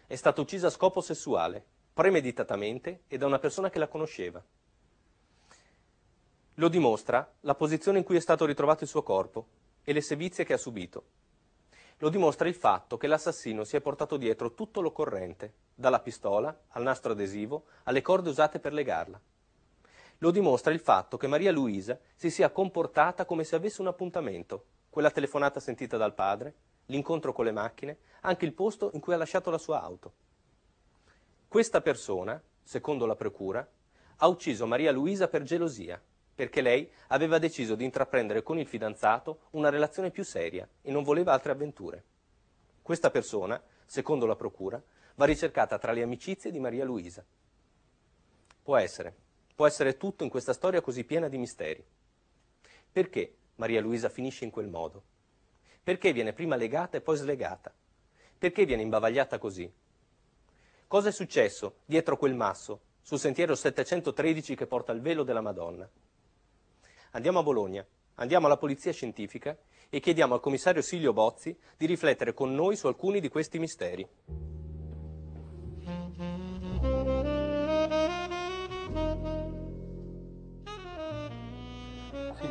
[0.06, 4.42] è stata uccisa a scopo sessuale, premeditatamente e da una persona che la conosceva.
[6.54, 9.46] Lo dimostra la posizione in cui è stato ritrovato il suo corpo
[9.82, 11.04] e le sevizie che ha subito
[12.02, 16.82] lo dimostra il fatto che l'assassino si è portato dietro tutto l'occorrente, dalla pistola al
[16.82, 19.20] nastro adesivo alle corde usate per legarla.
[20.18, 24.64] Lo dimostra il fatto che Maria Luisa si sia comportata come se avesse un appuntamento,
[24.90, 26.54] quella telefonata sentita dal padre,
[26.86, 30.12] l'incontro con le macchine, anche il posto in cui ha lasciato la sua auto.
[31.48, 33.66] Questa persona, secondo la procura,
[34.16, 36.00] ha ucciso Maria Luisa per gelosia
[36.34, 41.02] perché lei aveva deciso di intraprendere con il fidanzato una relazione più seria e non
[41.02, 42.04] voleva altre avventure.
[42.80, 44.82] Questa persona secondo la procura,
[45.16, 47.22] va ricercata tra le amicizie di Maria Luisa.
[48.62, 49.14] Può essere,
[49.54, 51.84] può essere tutto in questa storia così piena di misteri.
[52.90, 55.02] Perché Maria Luisa finisce in quel modo?
[55.84, 57.72] Perché viene prima legata e poi slegata?
[58.38, 59.70] Perché viene imbavagliata così?
[60.86, 65.88] Cosa è successo dietro quel masso, sul sentiero 713 che porta il velo della Madonna?
[67.12, 69.56] Andiamo a Bologna, andiamo alla Polizia Scientifica
[69.88, 74.51] e chiediamo al commissario Silvio Bozzi di riflettere con noi su alcuni di questi misteri.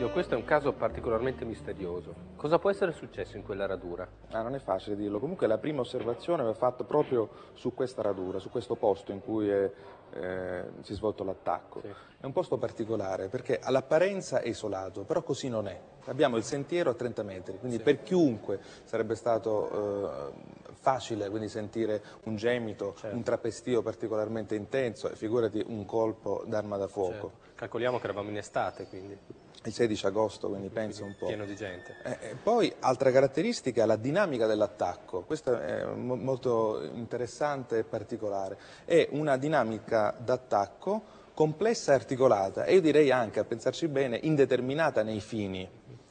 [0.02, 2.16] Silvio, questo è un caso particolarmente misterioso.
[2.36, 4.08] Cosa può essere successo in quella radura?
[4.32, 5.20] Ah, non è facile dirlo.
[5.20, 9.48] Comunque la prima osservazione va fatta proprio su questa radura, su questo posto in cui
[9.48, 9.72] è,
[10.14, 11.82] eh, si è svolto l'attacco.
[11.82, 11.94] Sì.
[12.20, 15.80] È un posto particolare perché all'apparenza è isolato, però così non è.
[16.06, 17.84] Abbiamo il sentiero a 30 metri, quindi Sì.
[17.84, 20.34] per chiunque sarebbe stato eh,
[20.74, 23.16] facile quindi sentire un gemito, Certo.
[23.16, 27.12] un trapestio particolarmente intenso e figurati un colpo d'arma da fuoco.
[27.12, 27.32] Certo.
[27.54, 29.16] Calcoliamo che eravamo in estate, quindi
[29.64, 31.28] Il 16 agosto, quindi pensa un po'.
[31.28, 31.96] pieno di gente.
[32.04, 38.58] Eh, eh, poi altra caratteristica, la dinamica dell'attacco, questa è mo- molto interessante e particolare,
[38.86, 45.04] è una dinamica d'attacco complessa e articolata e io direi anche, a pensarci bene, indeterminata
[45.04, 45.70] nei fini.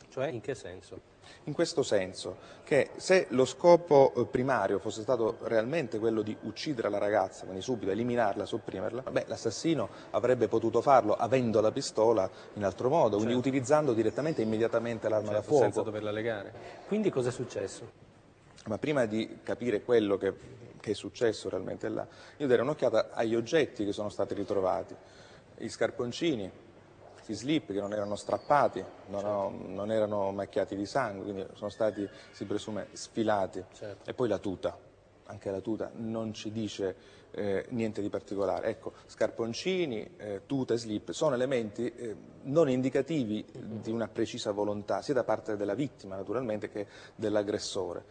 [0.09, 1.10] Cioè, in che senso?
[1.45, 6.91] In questo senso, che se lo scopo eh, primario fosse stato realmente quello di uccidere
[6.91, 12.65] la ragazza, quindi subito eliminarla, sopprimerla, beh, l'assassino avrebbe potuto farlo avendo la pistola in
[12.65, 13.49] altro modo, quindi Certo.
[13.49, 15.63] utilizzando direttamente e immediatamente l'arma da Certo, fuoco.
[15.65, 16.53] senza doverla legare.
[16.87, 17.91] Quindi cosa è successo?
[18.67, 20.35] Ma prima di capire quello che,
[20.79, 24.95] che è successo realmente là, io darei un'occhiata agli oggetti che sono stati ritrovati.
[25.57, 26.51] Gli scarponcini,
[27.31, 31.71] gli slip che non erano strappati, non, ho- non erano macchiati di sangue, quindi sono
[31.71, 33.65] stati, si presume, sfilati.
[33.73, 34.11] Certo.
[34.11, 34.77] E poi la tuta,
[35.27, 38.67] anche la tuta non ci dice eh, niente di particolare.
[38.67, 45.01] Ecco, scarponcini, eh, tuta e slip sono elementi eh, non indicativi di una precisa volontà,
[45.01, 48.05] sia da parte della vittima naturalmente che dell'aggressore.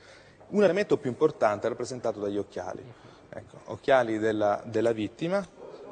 [0.51, 2.81] Un elemento più importante è rappresentato dagli occhiali.
[3.31, 5.45] Ecco, occhiali della, della vittima,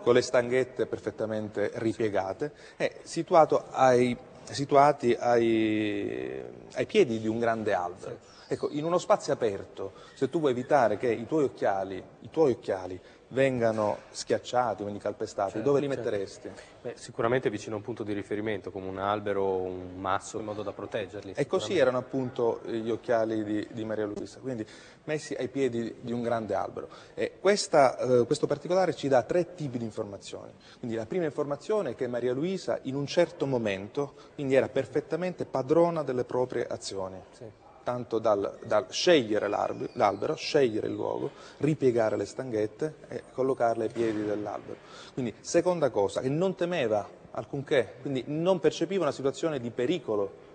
[0.07, 6.41] con le stanghette perfettamente ripiegate, è situato ai- situati ai,
[6.75, 8.17] ai piedi di un grande albero.
[8.47, 12.51] Ecco, in uno spazio aperto, se tu vuoi evitare che i tuoi occhiali, i tuoi
[12.53, 12.97] occhiali
[13.29, 16.03] vengano schiacciati, quindi calpestati, Certo, dove li certo.
[16.03, 16.51] metteresti?
[16.81, 20.45] Beh, sicuramente vicino a un punto di riferimento, come un albero o un masso, in
[20.45, 21.33] modo da proteggerli.
[21.35, 24.65] E così erano appunto gli occhiali di, di Maria Luisa, quindi
[25.05, 26.89] messi ai piedi di un grande albero.
[27.13, 30.53] E questa, eh, questo particolare ci dà tre tipi di informazioni.
[30.79, 35.45] Quindi la prima informazione è che Maria Luisa in un certo momento quindi era perfettamente
[35.45, 37.19] padrona delle proprie azioni.
[37.31, 37.45] Sì.
[37.87, 44.25] Tanto dal, dal scegliere l'albero, scegliere il luogo, ripiegare le stanghette e collocarle ai piedi
[44.25, 44.75] dell'albero.
[45.13, 50.45] Quindi, seconda cosa, che non temeva alcunché, quindi non percepiva una situazione di pericolo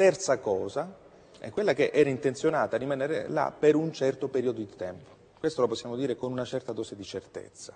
[0.00, 0.96] Terza cosa
[1.38, 5.10] è quella che era intenzionata a rimanere là per un certo periodo di tempo.
[5.38, 7.74] Questo lo possiamo dire con una certa dose di certezza.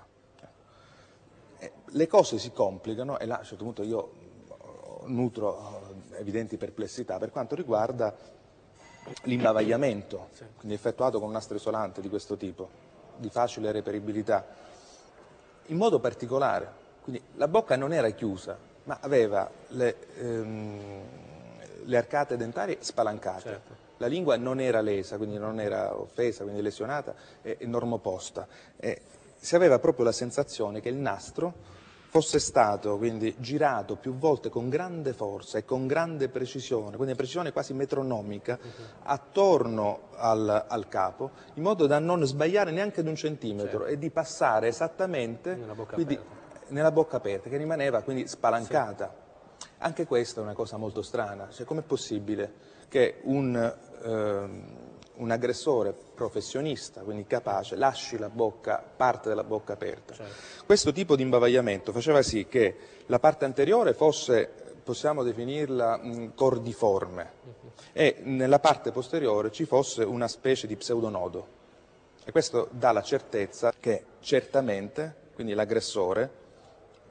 [1.58, 4.12] Eh, Le cose si complicano e là a un certo punto io
[5.04, 8.14] nutro eh, evidenti perplessità per quanto riguarda
[9.22, 12.68] l'imbavagliamento, quindi effettuato con un nastro isolante di questo tipo,
[13.16, 14.44] di facile reperibilità
[15.66, 16.82] in modo particolare.
[17.02, 21.02] Quindi la bocca non era chiusa, ma aveva le, ehm,
[21.84, 23.40] le arcate dentarie spalancate.
[23.40, 23.82] Certo.
[23.98, 28.46] La lingua non era lesa, quindi non era offesa, quindi lesionata, e e normoposta.
[28.76, 29.00] E
[29.36, 31.52] si aveva proprio la sensazione che il nastro
[32.14, 37.50] fosse stato quindi girato più volte con grande forza e con grande precisione, quindi precisione
[37.50, 38.56] quasi metronomica,
[39.02, 44.10] attorno al, al capo, in modo da non sbagliare neanche di un centimetro e di
[44.10, 46.66] passare esattamente Nella bocca quindi, aperta.
[46.68, 49.12] nella bocca aperta, che rimaneva quindi spalancata.
[49.78, 52.52] Anche questa è una cosa molto strana, cioè com'è possibile
[52.86, 53.56] che un,
[54.04, 60.14] ehm, un aggressore professionista, quindi capace, lasci la bocca, parte della bocca aperta?
[60.66, 64.50] Questo tipo di imbavagliamento faceva sì che la parte anteriore fosse,
[64.82, 67.42] possiamo definirla, mh, cordiforme
[67.92, 71.62] e nella parte posteriore ci fosse una specie di pseudonodo.
[72.24, 76.42] E questo dà la certezza che certamente, quindi l'aggressore,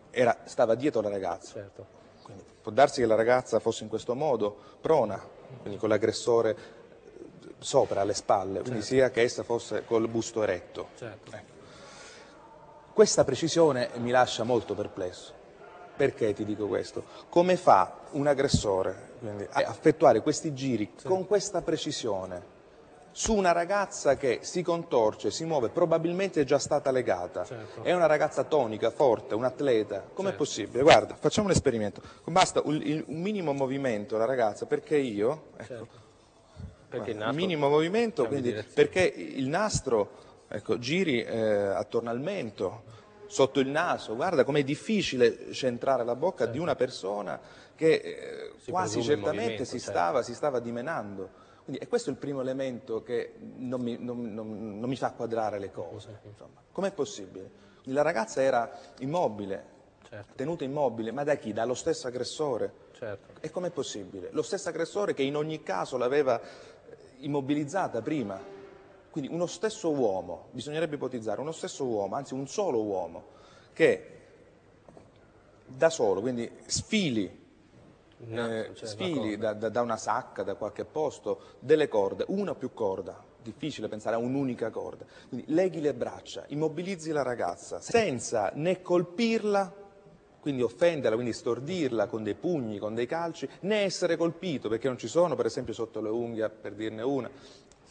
[0.10, 1.54] era- stava dietro la ragazza.
[1.54, 1.86] Certo.
[2.24, 5.22] Quindi può darsi che la ragazza fosse in questo modo, prona,
[5.62, 6.56] quindi con l'aggressore
[7.64, 10.90] sopra, alle spalle, quindi sia che essa fosse col busto eretto.
[10.98, 11.32] Certo.
[11.32, 11.52] Ecco.
[12.94, 15.42] Questa precisione mi lascia molto perplesso.
[15.96, 17.04] Perché ti dico questo?
[17.30, 22.52] Come fa un aggressore quindi, a effettuare questi giri con questa precisione
[23.12, 27.84] su una ragazza che si contorce, si muove, probabilmente è già stata legata, Certo.
[27.84, 30.44] è una ragazza tonica, forte, un atleta, com'è Certo.
[30.44, 30.82] possibile?
[30.82, 35.88] Guarda, facciamo un esperimento, basta un, un minimo movimento la ragazza, perché io, ecco, Certo.
[36.98, 40.12] Perché nastro minimo movimento, quindi perché il nastro
[40.48, 42.84] ecco, giri eh, attorno al mento,
[43.26, 47.40] sotto il naso, guarda com'è difficile centrare la bocca di una persona
[47.76, 49.90] che eh, Si quasi certamente si, certo.
[49.92, 51.42] stava, si stava dimenando.
[51.64, 55.12] Quindi, e questo è il primo elemento che non mi, non- non- non mi fa
[55.14, 56.20] quadrare le cose.
[56.72, 57.50] Com'è possibile?
[57.82, 58.70] Quindi la ragazza era
[59.00, 59.72] immobile,
[60.08, 61.54] Certo, tenuta immobile, ma da chi?
[61.54, 62.72] Dallo stesso aggressore.
[62.92, 63.32] certo.
[63.40, 64.30] E com'è possibile?
[64.32, 66.40] Lo stesso aggressore che in ogni caso l'aveva
[67.26, 68.40] immobilizzata prima.
[69.10, 73.24] Quindi uno stesso uomo, bisognerebbe ipotizzare, uno stesso uomo, anzi un solo uomo,
[73.74, 74.08] che
[75.66, 77.42] da solo, quindi sfili,
[78.18, 82.26] Il nastro, eh, cioè, sfili da, da- da una sacca, da qualche posto, delle corde,
[82.30, 85.06] una o più corda, difficile pensare a un'unica corda.
[85.28, 89.74] Quindi leghi le braccia, immobilizzi la ragazza, senza né colpirla,
[90.44, 94.98] quindi offenderla, quindi stordirla con dei pugni, con dei calci, né essere colpito, perché non
[94.98, 97.30] ci sono, per esempio, sotto le unghie, per dirne una,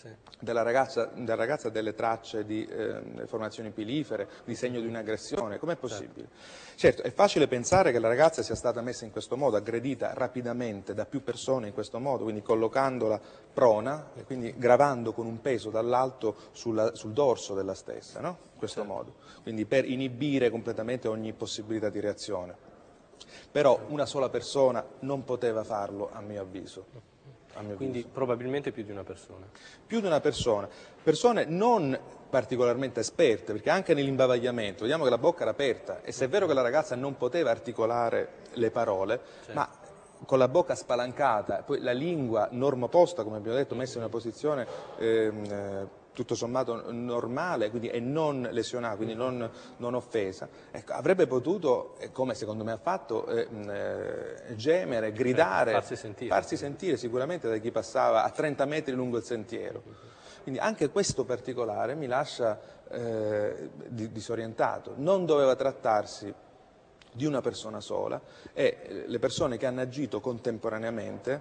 [0.02, 0.08] Sì.
[0.40, 5.76] della ragazza, della ragazza delle tracce di eh, formazioni pilifere, di segno di un'aggressione, com'è
[5.76, 6.26] possibile?
[6.74, 10.92] Certo, è facile pensare che la ragazza sia stata messa in questo modo, aggredita rapidamente
[10.92, 13.20] da più persone in questo modo, quindi collocandola
[13.52, 18.38] prona e quindi gravando con un peso dall'alto sulla- sul dorso della stessa, no?
[18.54, 22.56] In questo modo, quindi per inibire completamente ogni possibilità di reazione.
[23.52, 26.86] Però una sola persona non poteva farlo, a mio avviso.
[27.76, 28.08] Quindi avviso.
[28.12, 29.46] probabilmente più di una persona.
[29.86, 30.68] più di una persona,
[31.02, 31.98] persone non
[32.30, 36.46] particolarmente esperte, perché anche nell'imbavagliamento, vediamo che la bocca era aperta e se è vero
[36.46, 39.20] che la ragazza non poteva articolare le parole,
[39.52, 39.68] ma
[40.24, 44.66] con la bocca spalancata, poi la lingua normoposta, come abbiamo detto, messa in una posizione
[44.98, 49.48] ehm, eh, tutto sommato normale quindi, e non lesionata, quindi non,
[49.78, 55.72] non offesa, ecco, avrebbe potuto, eh, come secondo me ha fatto, eh, eh, gemere, gridare,
[55.72, 56.30] farsi sentire.
[56.30, 59.82] farsi sentire sicuramente da chi passava a 30 metri lungo il sentiero.
[60.42, 62.58] Quindi anche questo particolare mi lascia
[62.90, 64.94] eh, di- disorientato.
[64.96, 66.34] Non doveva trattarsi
[67.12, 68.20] di una persona sola
[68.52, 71.40] e eh, le persone che hanno agito contemporaneamente,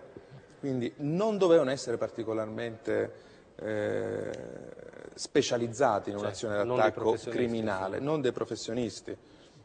[0.59, 3.29] quindi non dovevano essere particolarmente
[3.61, 4.31] eh,
[5.13, 9.15] specializzati in un'azione dei d'attacco criminale, non dei professionisti.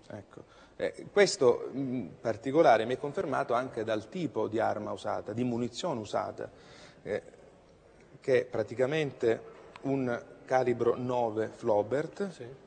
[0.09, 0.55] Ecco.
[0.77, 6.01] Eh, questo mh, particolare mi è confermato anche dal tipo di arma usata, di munizione
[6.01, 6.51] usata,
[7.03, 7.23] eh,
[8.21, 12.66] che è praticamente un calibro 9 Flobert, quindi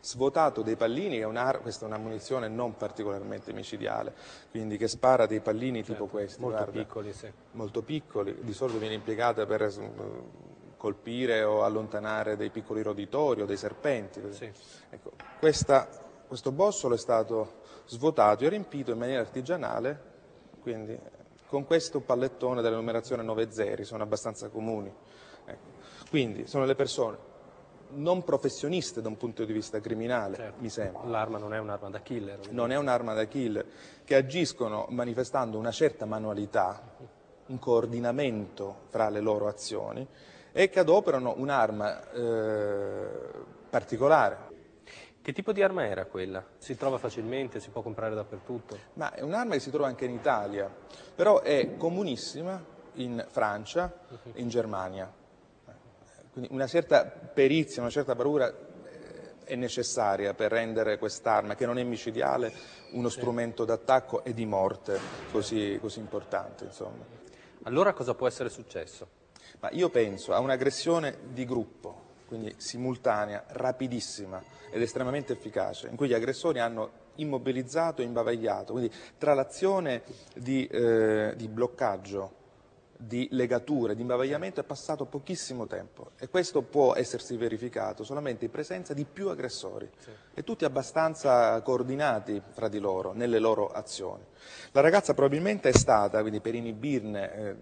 [0.00, 4.14] svuotato dei pallini, è questa è una munizione non particolarmente micidiale,
[4.50, 7.30] quindi che spara dei pallini tipo questi, Molto guarda, piccoli, sì.
[7.52, 9.72] molto piccoli, di solito viene impiegata per eh,
[10.76, 14.22] colpire o allontanare dei piccoli roditori o dei serpenti.
[14.30, 14.50] Sì.
[14.90, 15.88] Ecco, questa-
[16.26, 20.00] questo bossolo è stato svuotato e riempito in maniera artigianale,
[20.60, 20.98] quindi
[21.46, 24.94] con questo pallettone della numerazione 9 zeri, sono abbastanza comuni.
[25.46, 25.76] Ecco.
[26.10, 27.27] Quindi sono le persone
[27.90, 30.60] non professioniste da un punto di vista criminale, Certo.
[30.60, 32.38] mi sembra L'arma non è un'arma da killer.
[32.50, 33.64] non è un'arma da killer,
[34.04, 36.80] che agiscono manifestando una certa manualità,
[37.46, 40.06] un coordinamento fra le loro azioni
[40.52, 43.08] e che adoperano un'arma eh,
[43.70, 44.46] particolare.
[45.20, 46.42] Che tipo di arma era quella?
[46.56, 48.78] Si trova facilmente, si può comprare dappertutto?
[48.94, 50.74] Ma è un'arma che si trova anche in Italia,
[51.14, 52.62] però è comunissima
[52.94, 53.92] in Francia
[54.32, 55.12] e in Germania.
[56.38, 61.78] Quindi una certa perizia, una certa paura eh, è necessaria per rendere quest'arma, che non
[61.78, 62.52] è micidiale,
[62.92, 65.00] uno strumento d'attacco e di morte
[65.32, 66.66] così, così importante.
[66.66, 67.04] Insomma.
[67.64, 69.08] Allora cosa può essere successo?
[69.58, 76.06] Ma io penso a un'aggressione di gruppo, quindi simultanea, rapidissima ed estremamente efficace, in cui
[76.06, 80.04] gli aggressori hanno immobilizzato e imbavagliato, quindi tra l'azione
[80.36, 82.37] di, eh, di bloccaggio,
[83.00, 88.50] di legature, di imbavagliamento è passato pochissimo tempo e questo può essersi verificato solamente in
[88.50, 89.88] presenza di più aggressori
[90.34, 94.24] e tutti abbastanza coordinati fra di loro nelle loro azioni.
[94.72, 97.56] La ragazza probabilmente è stata, quindi per inibirne, eh,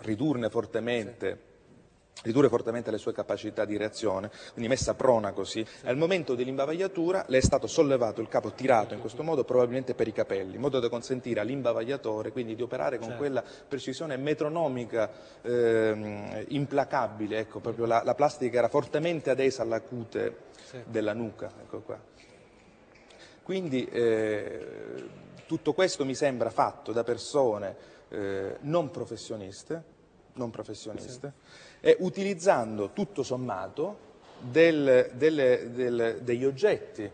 [0.00, 1.54] ridurne fortemente
[2.22, 5.64] ridurre fortemente le sue capacità di reazione, quindi messa prona così.
[5.84, 10.08] Al momento dell'imbavagliatura le è stato sollevato il capo, tirato in questo modo probabilmente per
[10.08, 15.10] i capelli, in modo da consentire all'imbavagliatore quindi di operare con quella precisione metronomica
[15.42, 20.44] ehm, implacabile, ecco, proprio la, la plastica era fortemente adesa alla cute
[20.86, 21.98] della nuca, ecco qua.
[23.42, 25.04] Quindi eh,
[25.46, 27.76] tutto questo mi sembra fatto da persone
[28.08, 29.94] eh, non professioniste,
[30.32, 31.32] non professioniste,
[31.80, 34.04] e utilizzando tutto sommato
[34.40, 37.10] del- delle- del- degli oggetti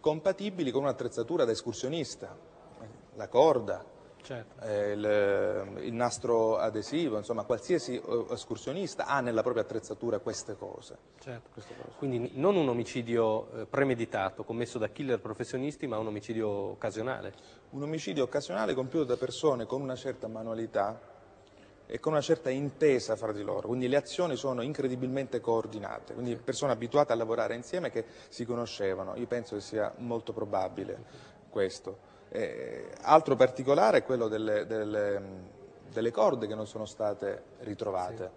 [0.00, 2.36] compatibili con un'attrezzatura da escursionista,
[3.14, 3.84] la corda,
[4.22, 4.64] Certo.
[4.64, 10.96] eh, il, il nastro adesivo, insomma qualsiasi eh, escursionista ha nella propria attrezzatura queste cose.
[11.20, 11.60] Certo.
[11.98, 17.32] Quindi non un omicidio eh, premeditato commesso da killer professionisti, ma un omicidio occasionale.
[17.70, 20.98] Un omicidio occasionale compiuto da persone con una certa manualità
[21.92, 26.34] e con una certa intesa fra di loro, quindi le azioni sono incredibilmente coordinate, quindi
[26.36, 31.04] persone abituate a lavorare insieme che si conoscevano, io penso che sia molto probabile
[31.50, 31.98] questo.
[32.30, 35.22] Eh, altro particolare è quello delle, delle,
[35.92, 38.30] delle corde che non sono state ritrovate.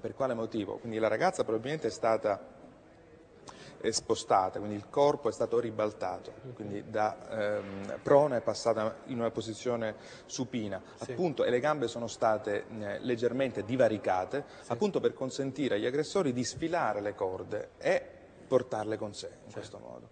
[0.00, 0.76] Per quale motivo?
[0.76, 2.40] Quindi la ragazza probabilmente è stata
[3.80, 9.18] è spostata, quindi il corpo è stato ribaltato, quindi da ehm, prona è passata in
[9.18, 15.76] una posizione supina, appunto, e le gambe sono state eh, leggermente divaricate, appunto per consentire
[15.76, 18.04] agli aggressori di sfilare le corde e
[18.46, 20.08] portarle con sé in questo modo.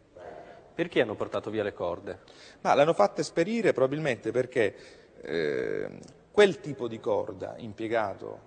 [0.74, 2.20] Perché hanno portato via le corde?
[2.60, 4.74] Ma l'hanno fatta esperire probabilmente perché
[5.20, 5.98] eh,
[6.30, 8.46] quel tipo di corda impiegato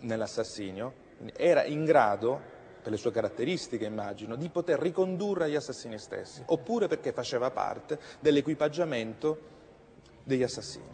[0.00, 1.02] nell'assassinio
[1.36, 2.52] era in grado,
[2.84, 7.98] per le sue caratteristiche immagino, di poter ricondurre agli assassini stessi, oppure perché faceva parte
[8.20, 9.38] dell'equipaggiamento
[10.22, 10.84] degli assassini.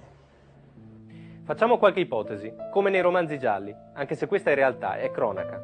[1.43, 5.61] Facciamo qualche ipotesi, come nei romanzi gialli, anche se questa in realtà è cronaca.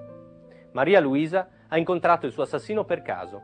[0.72, 3.40] Maria Luisa ha incontrato il suo assassino per caso.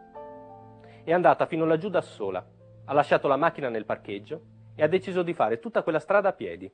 [1.05, 2.45] È andata fino laggiù da sola,
[2.85, 4.41] ha lasciato la macchina nel parcheggio
[4.74, 6.72] e ha deciso di fare tutta quella strada a piedi.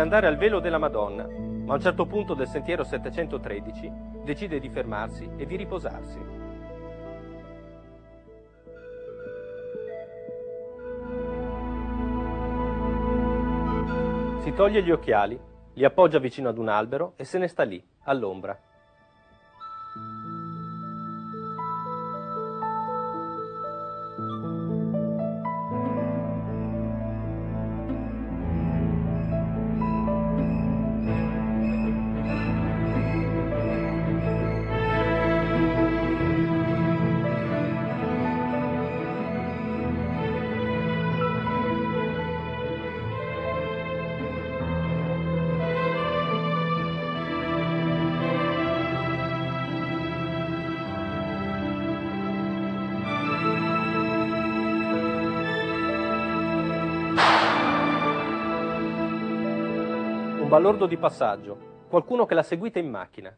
[0.00, 3.92] Andare al velo della Madonna, ma a un certo punto del sentiero 713
[4.24, 6.18] decide di fermarsi e di riposarsi.
[14.40, 15.38] Si toglie gli occhiali,
[15.74, 18.58] li appoggia vicino ad un albero e se ne sta lì, all'ombra.
[60.60, 63.34] Un balordo di passaggio, qualcuno che l'ha seguita in macchina.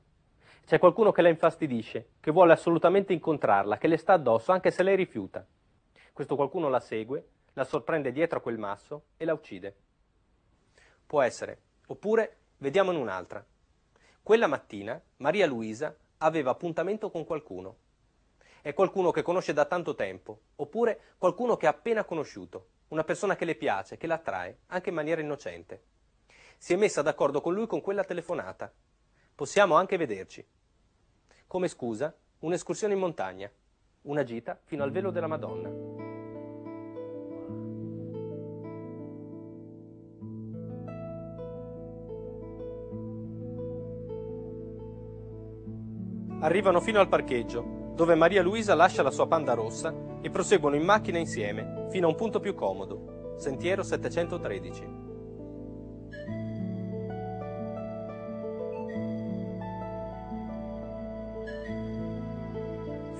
[0.66, 4.82] C'è qualcuno che la infastidisce, che vuole assolutamente incontrarla, che le sta addosso anche se
[4.82, 5.46] lei rifiuta.
[6.12, 9.76] Questo qualcuno la segue, la sorprende dietro a quel masso e la uccide.
[11.06, 11.60] Può essere.
[11.86, 13.46] Oppure vediamone un'altra.
[14.20, 17.76] Quella mattina Maria Luisa aveva appuntamento con qualcuno.
[18.62, 23.36] È qualcuno che conosce da tanto tempo, oppure qualcuno che ha appena conosciuto, una persona
[23.36, 25.84] che le piace, che la attrae, anche in maniera innocente.
[26.62, 28.72] Si è messa d'accordo con lui con quella telefonata.
[29.34, 30.46] Possiamo anche vederci.
[31.48, 33.50] Come scusa, un'escursione in montagna,
[34.02, 35.68] una gita fino al velo della Madonna.
[46.42, 50.84] Arrivano fino al parcheggio, dove Maria Luisa lascia la sua panda rossa e proseguono in
[50.84, 55.01] macchina insieme fino a un punto più comodo, sentiero 713.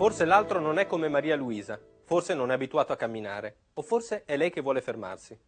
[0.03, 4.25] Forse l'altro non è come Maria Luisa, forse non è abituato a camminare, o forse
[4.25, 5.39] è lei che vuole fermarsi.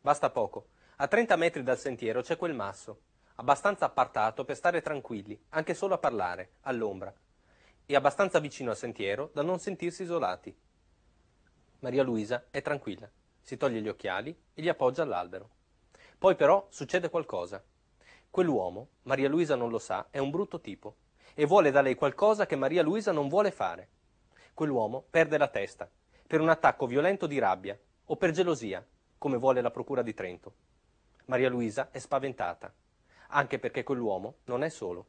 [0.00, 0.68] Basta poco.
[0.96, 3.00] A 30 metri dal sentiero c'è quel masso,
[3.34, 7.12] abbastanza appartato per stare tranquilli, anche solo a parlare, all'ombra,
[7.84, 10.56] e abbastanza vicino al sentiero da non sentirsi isolati.
[11.80, 13.10] Maria Luisa è tranquilla,
[13.42, 15.50] si toglie gli occhiali e li appoggia all'albero.
[16.16, 17.62] Poi però succede qualcosa.
[18.30, 20.96] Quell'uomo, Maria Luisa non lo sa, è un brutto tipo
[21.34, 23.88] e vuole da lei qualcosa che Maria Luisa non vuole fare.
[24.54, 25.88] Quell'uomo perde la testa
[26.26, 28.84] per un attacco violento di rabbia o per gelosia,
[29.18, 30.54] come vuole la Procura di Trento.
[31.26, 32.72] Maria Luisa è spaventata,
[33.28, 35.06] anche perché quell'uomo non è solo.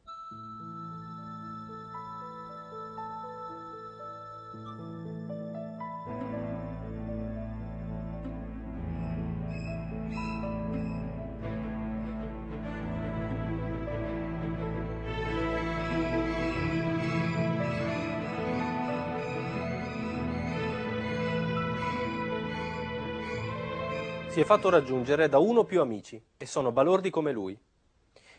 [24.42, 27.56] È fatto raggiungere da uno o più amici e sono balordi come lui.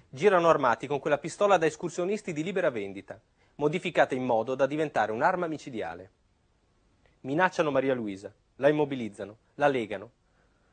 [0.09, 3.17] Girano armati con quella pistola da escursionisti di libera vendita,
[3.55, 6.11] modificata in modo da diventare un'arma micidiale.
[7.21, 10.11] Minacciano Maria Luisa, la immobilizzano, la legano,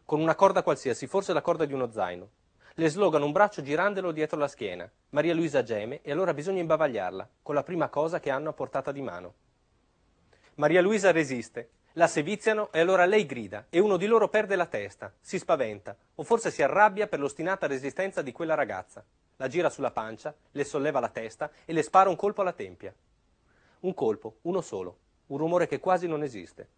[0.05, 2.29] con una corda qualsiasi, forse la corda di uno zaino.
[2.75, 4.91] Le slogano un braccio girandolo dietro la schiena.
[5.11, 8.91] Maria Luisa geme e allora bisogna imbavagliarla, con la prima cosa che hanno a portata
[8.91, 9.35] di mano.
[10.57, 14.67] Maria Luisa resiste, la seviziano e allora lei grida e uno di loro perde la
[14.67, 19.05] testa, si spaventa o forse si arrabbia per l'ostinata resistenza di quella ragazza.
[19.37, 22.95] La gira sulla pancia, le solleva la testa e le spara un colpo alla tempia.
[23.81, 26.69] Un colpo, uno solo, un rumore che quasi non esiste.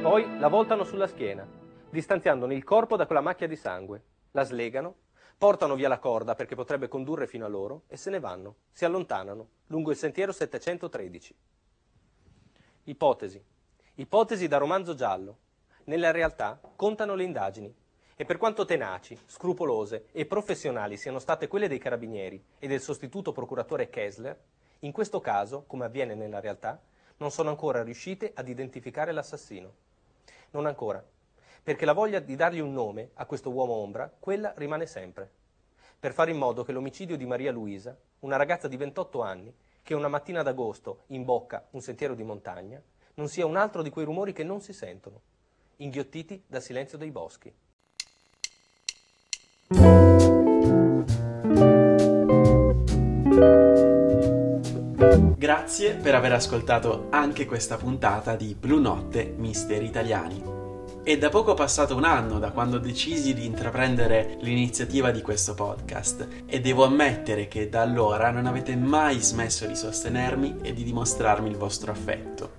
[0.00, 1.46] Poi la voltano sulla schiena,
[1.90, 4.02] distanziandone il corpo da quella macchia di sangue.
[4.30, 4.94] La slegano,
[5.38, 8.84] portano via la corda perché potrebbe condurre fino a loro e se ne vanno, si
[8.84, 11.36] allontanano lungo il sentiero 713.
[12.84, 13.40] Ipotesi.
[13.94, 15.38] Ipotesi da romanzo giallo.
[15.84, 17.72] Nella realtà contano le indagini
[18.16, 23.30] e per quanto tenaci, scrupolose e professionali siano state quelle dei carabinieri e del sostituto
[23.30, 24.36] procuratore Kessler,
[24.80, 26.80] in questo caso, come avviene nella realtà,
[27.18, 29.72] non sono ancora riuscite ad identificare l'assassino.
[30.50, 31.04] Non ancora,
[31.68, 35.30] perché la voglia di dargli un nome a questo uomo ombra, quella rimane sempre.
[36.00, 39.92] Per fare in modo che l'omicidio di Maria Luisa, una ragazza di 28 anni, che
[39.92, 42.82] una mattina d'agosto imbocca un sentiero di montagna,
[43.16, 45.20] non sia un altro di quei rumori che non si sentono,
[45.76, 47.54] inghiottiti dal silenzio dei boschi.
[55.36, 60.57] Grazie per aver ascoltato anche questa puntata di Blu Notte Misteri Italiani.
[61.08, 66.28] È da poco passato un anno da quando decisi di intraprendere l'iniziativa di questo podcast
[66.44, 71.48] e devo ammettere che da allora non avete mai smesso di sostenermi e di dimostrarmi
[71.48, 72.50] il vostro affetto.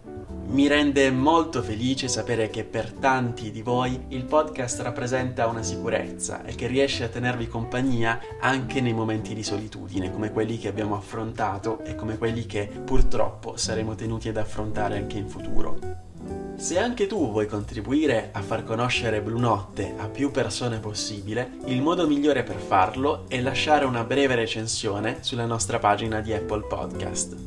[0.47, 6.43] Mi rende molto felice sapere che per tanti di voi il podcast rappresenta una sicurezza
[6.43, 10.95] e che riesce a tenervi compagnia anche nei momenti di solitudine, come quelli che abbiamo
[10.95, 16.07] affrontato e come quelli che purtroppo saremo tenuti ad affrontare anche in futuro.
[16.55, 21.81] Se anche tu vuoi contribuire a far conoscere Blu Notte a più persone possibile, il
[21.81, 27.37] modo migliore per farlo è lasciare una breve recensione sulla nostra pagina di Apple Podcast.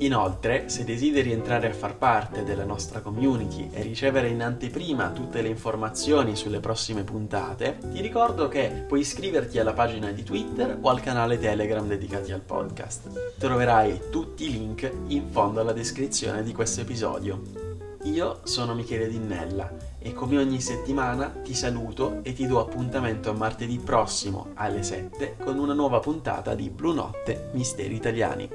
[0.00, 5.42] Inoltre, se desideri entrare a far parte della nostra community e ricevere in anteprima tutte
[5.42, 10.88] le informazioni sulle prossime puntate, ti ricordo che puoi iscriverti alla pagina di Twitter o
[10.88, 13.34] al canale Telegram dedicati al podcast.
[13.38, 17.67] Troverai tutti i link in fondo alla descrizione di questo episodio.
[18.04, 23.34] Io sono Michele Dinnella e come ogni settimana ti saluto e ti do appuntamento a
[23.34, 28.48] martedì prossimo alle 7 con una nuova puntata di Blu Notte Misteri Italiani.